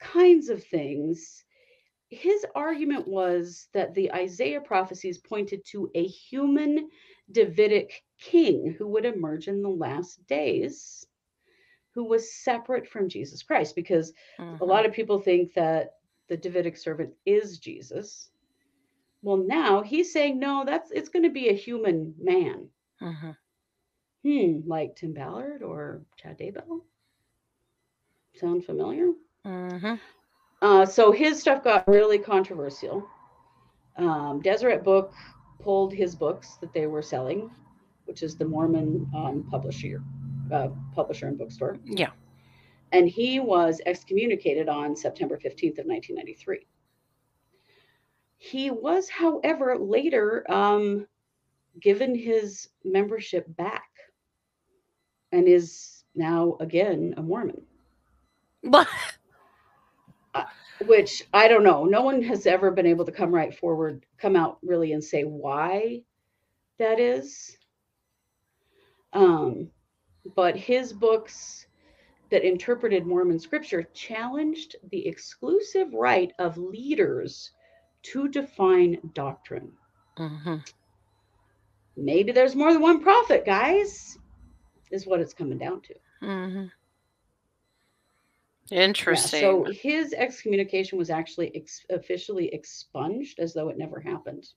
[0.00, 1.44] kinds of things
[2.10, 6.88] his argument was that the isaiah prophecies pointed to a human
[7.32, 11.06] davidic king who would emerge in the last days
[11.94, 14.12] who was separate from jesus christ because
[14.60, 14.66] a Mhm.
[14.66, 15.92] lot of people think that
[16.28, 18.31] the davidic servant is jesus
[19.22, 22.68] well now he's saying no that's it's going to be a human man
[23.00, 23.36] Mhm.
[24.24, 26.82] Hmm, like Tim Ballard or Chad Daybell?
[28.34, 29.12] Sound familiar?
[29.44, 29.98] Mhm.
[30.60, 33.08] Uh, so his stuff got really controversial.
[33.96, 35.12] Um, Deseret Book
[35.58, 37.50] pulled his books that they were selling,
[38.04, 40.00] which is the Mormon um, publisher,
[40.52, 42.12] uh, publisher and bookstore, Yeah.
[42.92, 46.64] and he was excommunicated on September 15th of 1993.
[48.42, 51.06] He was, however, later um,
[51.78, 53.88] given his membership back
[55.30, 57.62] and is now again a Mormon.
[58.64, 58.88] Well,
[60.86, 61.84] which I don't know.
[61.84, 65.22] No one has ever been able to come right forward, come out really and say
[65.22, 66.02] why
[66.80, 67.56] that is.
[69.12, 69.70] Um,
[70.34, 71.68] but his books
[72.30, 77.52] that interpreted Mormon scripture challenged the exclusive right of leaders
[78.02, 79.72] to define doctrine.
[80.16, 80.66] Mhm.
[81.96, 84.18] Maybe there's more than one prophet, guys,
[84.90, 85.94] is what it's coming down to.
[86.22, 86.72] Mhm.
[88.70, 89.40] Yeah, Interesting.
[89.40, 94.48] so his excommunication was actually ex- officially expunged as though it never happened.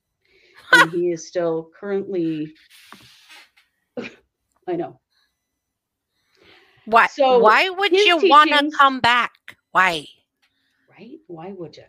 [0.72, 2.54] and he is still currently,
[4.66, 4.98] I know.
[6.86, 7.06] why?
[7.08, 9.56] so why would you want to come back?
[9.72, 10.06] Why?
[10.88, 11.18] right?
[11.26, 11.84] Why would you?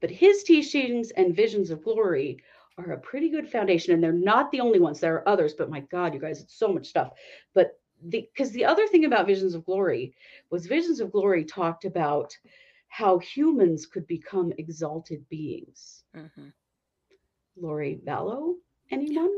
[0.00, 2.38] But his teachings and visions of glory
[2.78, 5.00] are a pretty good foundation, and they're not the only ones.
[5.00, 7.12] There are others, but my God, you guys, it's so much stuff.
[7.54, 10.14] But the because the other thing about visions of glory
[10.50, 12.36] was visions of glory talked about
[12.88, 16.04] how humans could become exalted beings.
[16.14, 16.52] Mhm.
[17.56, 18.54] Lori Vallow,
[18.90, 19.32] anyone?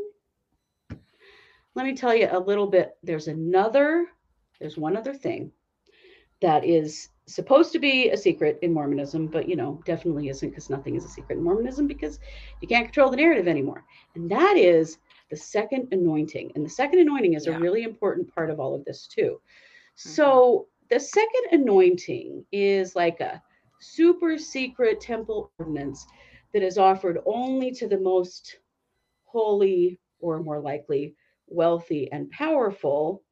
[1.75, 2.97] Let me tell you a little bit.
[3.03, 4.07] There's another,
[4.59, 5.53] there's one other thing
[6.41, 10.70] that is supposed to be a secret in Mormonism, but you know, definitely isn't because
[10.70, 12.18] nothing is a secret in Mormonism because
[12.61, 13.84] you can't control the narrative anymore.
[14.14, 14.99] And that is
[15.30, 16.51] the second anointing.
[16.55, 17.57] And the second anointing is Yeah.
[17.57, 19.41] a really important part of all of this too.
[19.95, 20.95] So mm-hmm.
[20.95, 23.41] the second anointing is like a
[23.80, 26.07] super secret temple ordinance
[26.53, 28.59] that is offered only to the most
[29.24, 31.14] holy or more likely
[31.47, 33.22] wealthy and powerful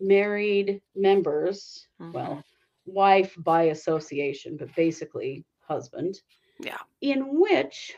[0.00, 2.12] married members mm-hmm.
[2.12, 2.42] well
[2.86, 6.20] wife by association but basically husband.
[6.62, 6.78] Yeah.
[7.00, 7.96] in which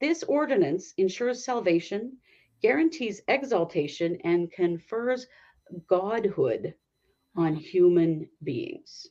[0.00, 2.16] this ordinance ensures salvation
[2.62, 5.26] guarantees exaltation and confers
[5.88, 6.74] godhood
[7.36, 7.60] on mm-hmm.
[7.60, 9.08] human beings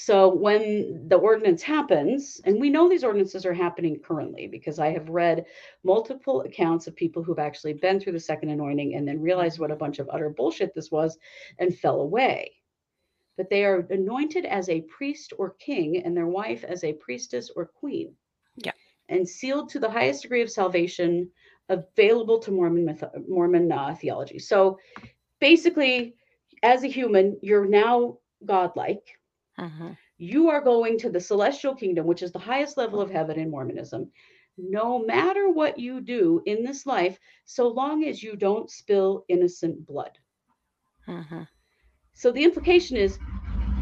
[0.00, 4.90] So when the ordinance happens, and we know these ordinances are happening currently because I
[4.92, 5.44] have read
[5.82, 9.72] multiple accounts of people who've actually been through the second anointing and then realized what
[9.72, 11.18] a bunch of utter bullshit this was
[11.58, 12.52] and fell away.
[13.36, 17.50] But they are anointed as a priest or king and their wife as a priestess
[17.56, 18.14] or queen.
[18.56, 18.72] Yeah.
[19.08, 21.28] And sealed to the highest degree of salvation
[21.68, 24.38] available to Mormon myth- Mormon uh, theology.
[24.38, 24.78] So
[25.40, 26.14] basically,
[26.62, 29.18] as a human, you're now godlike
[29.58, 29.96] Mhm.
[30.18, 33.50] you are going to the celestial kingdom, which is the highest level of heaven in
[33.50, 34.10] Mormonism,
[34.56, 39.86] no matter what you do in this life, so long as you don't spill innocent
[39.86, 40.18] blood.
[41.06, 41.46] Mhm.
[42.14, 43.18] So the implication is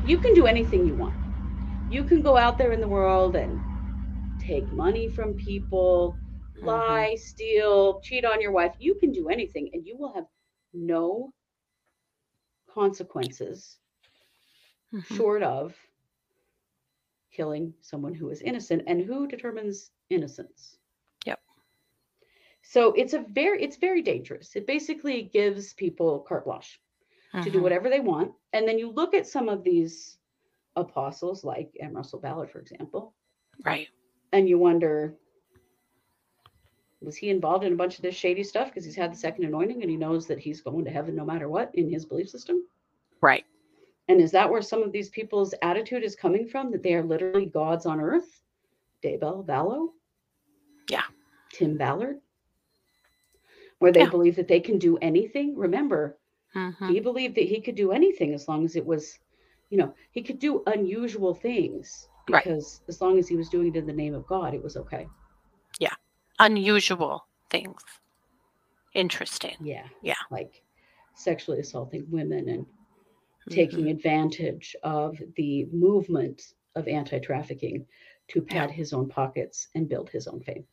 [0.04, 1.14] you can do anything you want.
[1.90, 3.58] You can go out there in the world and
[4.38, 6.16] take money from people,
[6.62, 8.74] lie, steal, cheat on your wife.
[8.78, 10.26] You can do anything and you will have
[10.72, 11.32] no
[12.68, 13.78] consequences
[14.92, 15.04] Mhm.
[15.16, 15.76] short of
[17.30, 20.78] killing someone who is innocent and who determines innocence
[21.26, 21.40] Yep.
[22.62, 26.80] so it's a very it's very dangerous it basically gives people carte blanche
[27.42, 27.62] to do Mhm.
[27.62, 30.18] whatever they want and then you look at some of these
[30.76, 33.14] apostles like m russell ballard for example
[33.64, 33.88] Right.
[34.32, 35.18] and you wonder
[37.02, 39.44] was he involved in a bunch of this shady stuff because he's had the second
[39.44, 42.30] anointing and he knows that he's going to heaven no matter what in his belief
[42.30, 42.66] system
[43.20, 43.44] Right.
[44.08, 46.70] And is that where some of these people's attitude is coming from?
[46.70, 48.42] That they are literally gods on earth?
[49.02, 49.88] Daybell Vallow?
[50.88, 51.02] Yeah.
[51.52, 52.20] Tim Ballard?
[53.78, 54.10] Where they Yeah.
[54.10, 55.56] believe that they can do anything?
[55.56, 56.18] Remember,
[56.54, 56.88] Mhm.
[56.88, 59.18] he believed that he could do anything as long as it was,
[59.70, 62.42] you know, he could do unusual things Right.
[62.44, 64.76] because as long as he was doing it in the name of God, it was
[64.76, 65.08] okay.
[65.78, 65.94] Yeah.
[66.38, 67.82] Unusual things.
[68.94, 69.56] Interesting.
[69.60, 69.88] Yeah.
[70.00, 70.14] Yeah.
[70.30, 70.62] Like
[71.14, 72.66] sexually assaulting women and
[73.48, 73.90] taking Mhm.
[73.90, 77.86] advantage of the movement of anti trafficking
[78.28, 80.64] to pad his own pockets and build his own fame.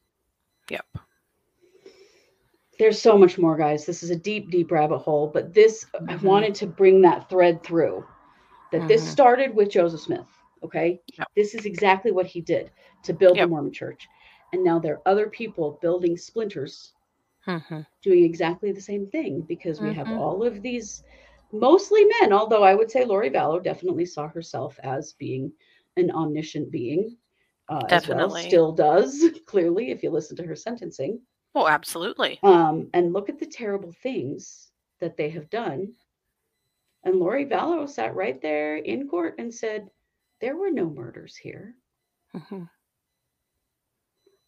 [0.69, 0.85] Yep.
[2.79, 3.85] There's so much more, guys.
[3.85, 6.23] This is a deep, deep rabbit hole, but this, I Mhm.
[6.23, 8.05] wanted to bring that thread through
[8.71, 9.09] that this Mhm.
[9.09, 10.27] started with Joseph Smith.
[10.63, 11.01] Okay.
[11.17, 11.29] Yep.
[11.35, 12.71] This is exactly what he did
[13.03, 13.41] to build Yep.
[13.41, 14.07] the Mormon church.
[14.53, 16.93] And now there are other people building splinters
[17.47, 17.85] Mhm.
[18.01, 20.17] doing exactly the same thing because we have Mhm.
[20.17, 21.03] all of these
[21.53, 25.51] mostly men although i would say lori vallow definitely saw herself as being
[25.97, 27.15] an omniscient being
[27.69, 28.29] uh, as well.
[28.29, 31.21] Still does clearly if you listen to her sentencing.
[31.55, 32.39] Oh, absolutely.
[32.43, 35.93] um, and look at the terrible things that they have done.
[37.05, 39.87] And lori vallow sat right there in court and said
[40.41, 41.75] there were no murders here.
[42.35, 42.67] Mhm.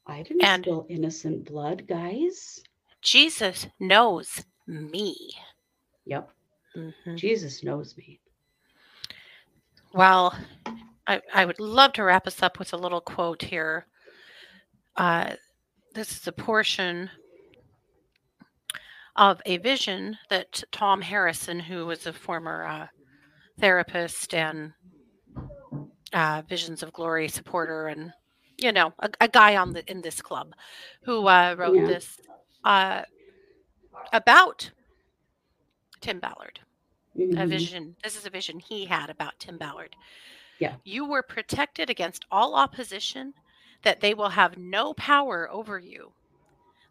[0.08, 2.62] i didn't And- spill innocent blood guys.
[3.01, 5.16] Jesus knows me.
[6.06, 6.30] yep
[6.76, 7.15] Mhm.
[7.17, 8.19] jesus knows me
[9.93, 10.36] Well,
[11.07, 13.88] I, I would love to wrap us up with a little quote here.
[14.97, 15.36] Uh,
[15.93, 17.09] this is a portion
[19.15, 22.88] of a vision that Tom Harrison, who was a former uh,
[23.59, 24.73] therapist and
[26.13, 28.11] uh, Visions of Glory supporter, and
[28.57, 30.53] you know, a, a guy on the in this club,
[31.03, 31.88] who uh, wrote Yeah.
[31.88, 32.17] this
[32.65, 33.03] uh,
[34.13, 34.69] about
[36.01, 36.59] Tim Ballard
[37.16, 37.49] a Mhm.
[37.49, 37.95] vision.
[38.03, 39.95] This is a vision he had about Tim Ballard.
[40.59, 40.78] Yeah.
[40.84, 43.34] You were protected against all opposition,
[43.81, 46.14] that they will have no power over you.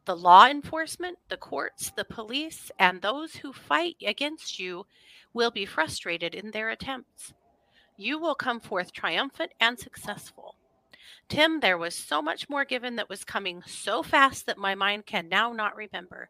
[0.05, 4.87] The law enforcement, the courts, the police, and those who fight against you
[5.33, 7.33] will be frustrated in their attempts.
[7.97, 10.57] You will come forth triumphant and successful.
[11.29, 15.07] Tim, there was so much more given that was coming so fast that my mind
[15.07, 16.29] can now not remember.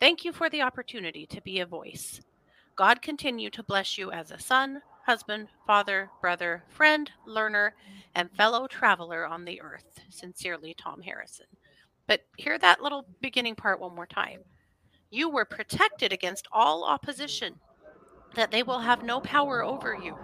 [0.00, 2.20] Thank you for the opportunity to be a voice.
[2.76, 7.74] God continue to bless you as a son, husband, father, brother, friend, learner,
[8.14, 10.00] and fellow traveler on the earth.
[10.10, 11.46] Sincerely, Tom Harrison.
[12.06, 14.40] But hear that little beginning part one more time.
[15.10, 17.54] You were protected against all opposition,
[18.34, 20.14] that they will have no power over you.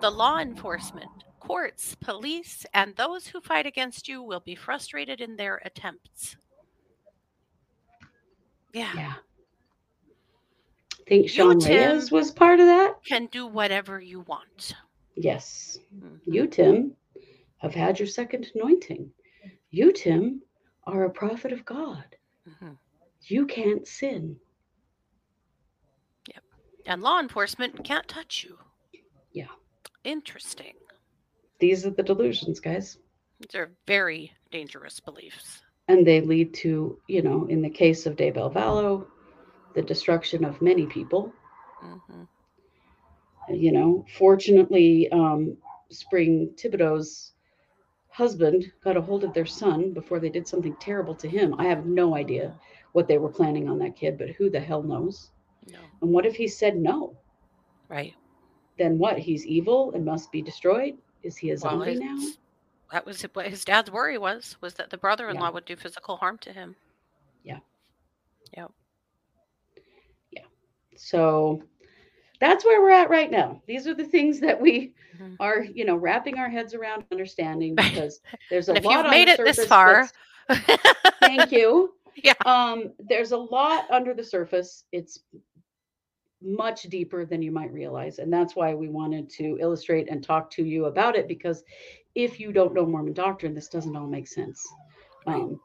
[0.00, 5.36] The law enforcement, courts, police, and those who fight against you will be frustrated in
[5.36, 6.36] their attempts.
[8.74, 9.14] Yeah, Yeah.
[11.06, 13.02] Think You, Sean Tim- Reyes was part of that?
[13.04, 14.74] can do whatever you want.
[15.16, 15.78] Yes.
[15.94, 16.20] Mhm.
[16.24, 16.96] You, Tim,
[17.58, 19.12] have had your second anointing.
[19.70, 20.42] You, Tim,
[20.84, 22.16] are a prophet of God.
[22.48, 22.78] Mhm.
[23.22, 24.38] You can't sin.
[26.28, 26.44] Yep.
[26.86, 28.58] And law enforcement can't touch you.
[29.32, 29.48] Yeah.
[30.04, 30.74] Interesting.
[31.58, 32.98] These are the delusions, guys.
[33.40, 35.62] These are very dangerous beliefs.
[35.88, 39.06] And they lead to, you know, in the case of Daybell Vallow,
[39.74, 41.32] the destruction of many people.
[41.80, 42.24] hmm
[43.48, 45.56] You know, fortunately, um,
[45.90, 47.32] Spring Thibaudeau's
[48.08, 51.54] husband got a hold of their son before they did something terrible to him.
[51.58, 52.54] I have no idea
[52.92, 55.30] what they were planning on that kid, but who the hell knows?
[55.66, 55.78] No.
[56.00, 57.16] And what if he said no?
[57.88, 58.14] Right.
[58.78, 59.18] Then what?
[59.18, 60.96] He's evil and must be destroyed?
[61.22, 62.18] Is he a zombie his- now?
[62.92, 65.50] That was what his dad's worry was was that the brother-in-law Yeah.
[65.50, 66.76] would do physical harm to him.
[71.02, 71.60] So
[72.40, 73.60] that's where we're at right now.
[73.66, 75.36] These are the things that we Mhm.
[75.40, 78.20] are, you know, wrapping our heads around understanding because
[78.50, 80.08] there's a if lot you've made it this far,
[81.20, 81.94] Thank you.
[82.22, 82.34] Yeah.
[82.44, 84.84] Um, there's a lot under the surface.
[84.92, 85.20] It's
[86.42, 88.18] much deeper than you might realize.
[88.18, 91.64] And that's why we wanted to illustrate and talk to you about it because
[92.14, 94.62] if you don't know Mormon doctrine, this doesn't all make sense.
[95.26, 95.58] Um,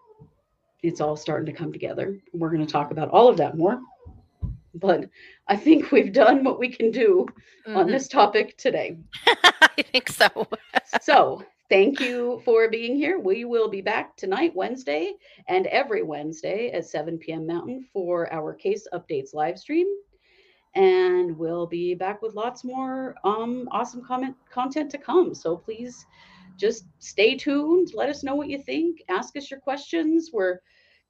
[0.84, 2.18] it's all starting to come together.
[2.32, 3.82] We're going to talk about all of that more.
[4.80, 5.10] But
[5.48, 7.26] I think we've done what we can do
[7.68, 7.92] on Mhm.
[7.92, 8.98] this topic today.
[9.26, 10.28] I think so.
[11.02, 13.20] So thank you for being here.
[13.20, 15.14] We will be back tonight, Wednesday,
[15.48, 17.46] and every Wednesday at 7 p.m.
[17.46, 19.88] Mountain for our case updates live stream.
[20.76, 25.34] And we'll be back with lots more um, awesome comment content to come.
[25.34, 26.06] So please
[26.58, 27.92] just stay tuned.
[27.94, 29.02] Let us know what you think.
[29.10, 30.30] Ask us your questions.
[30.32, 30.60] We're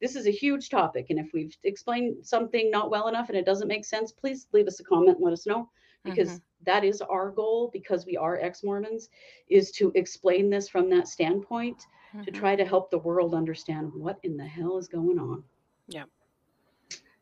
[0.01, 3.45] this is a huge topic, and if we've explained something not well enough and it
[3.45, 5.69] doesn't make sense, please leave us a comment and let us know
[6.03, 6.41] because Mhm.
[6.63, 9.09] that is our goal because we are ex-mormons
[9.49, 11.85] is to explain this from that standpoint
[12.23, 12.33] to Mhm.
[12.33, 15.43] try to help the world understand what in the hell is going on
[15.87, 16.05] Yeah.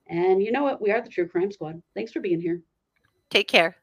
[0.07, 2.61] and you know what we are the true crime squad thanks for being here
[3.31, 3.75] Take care.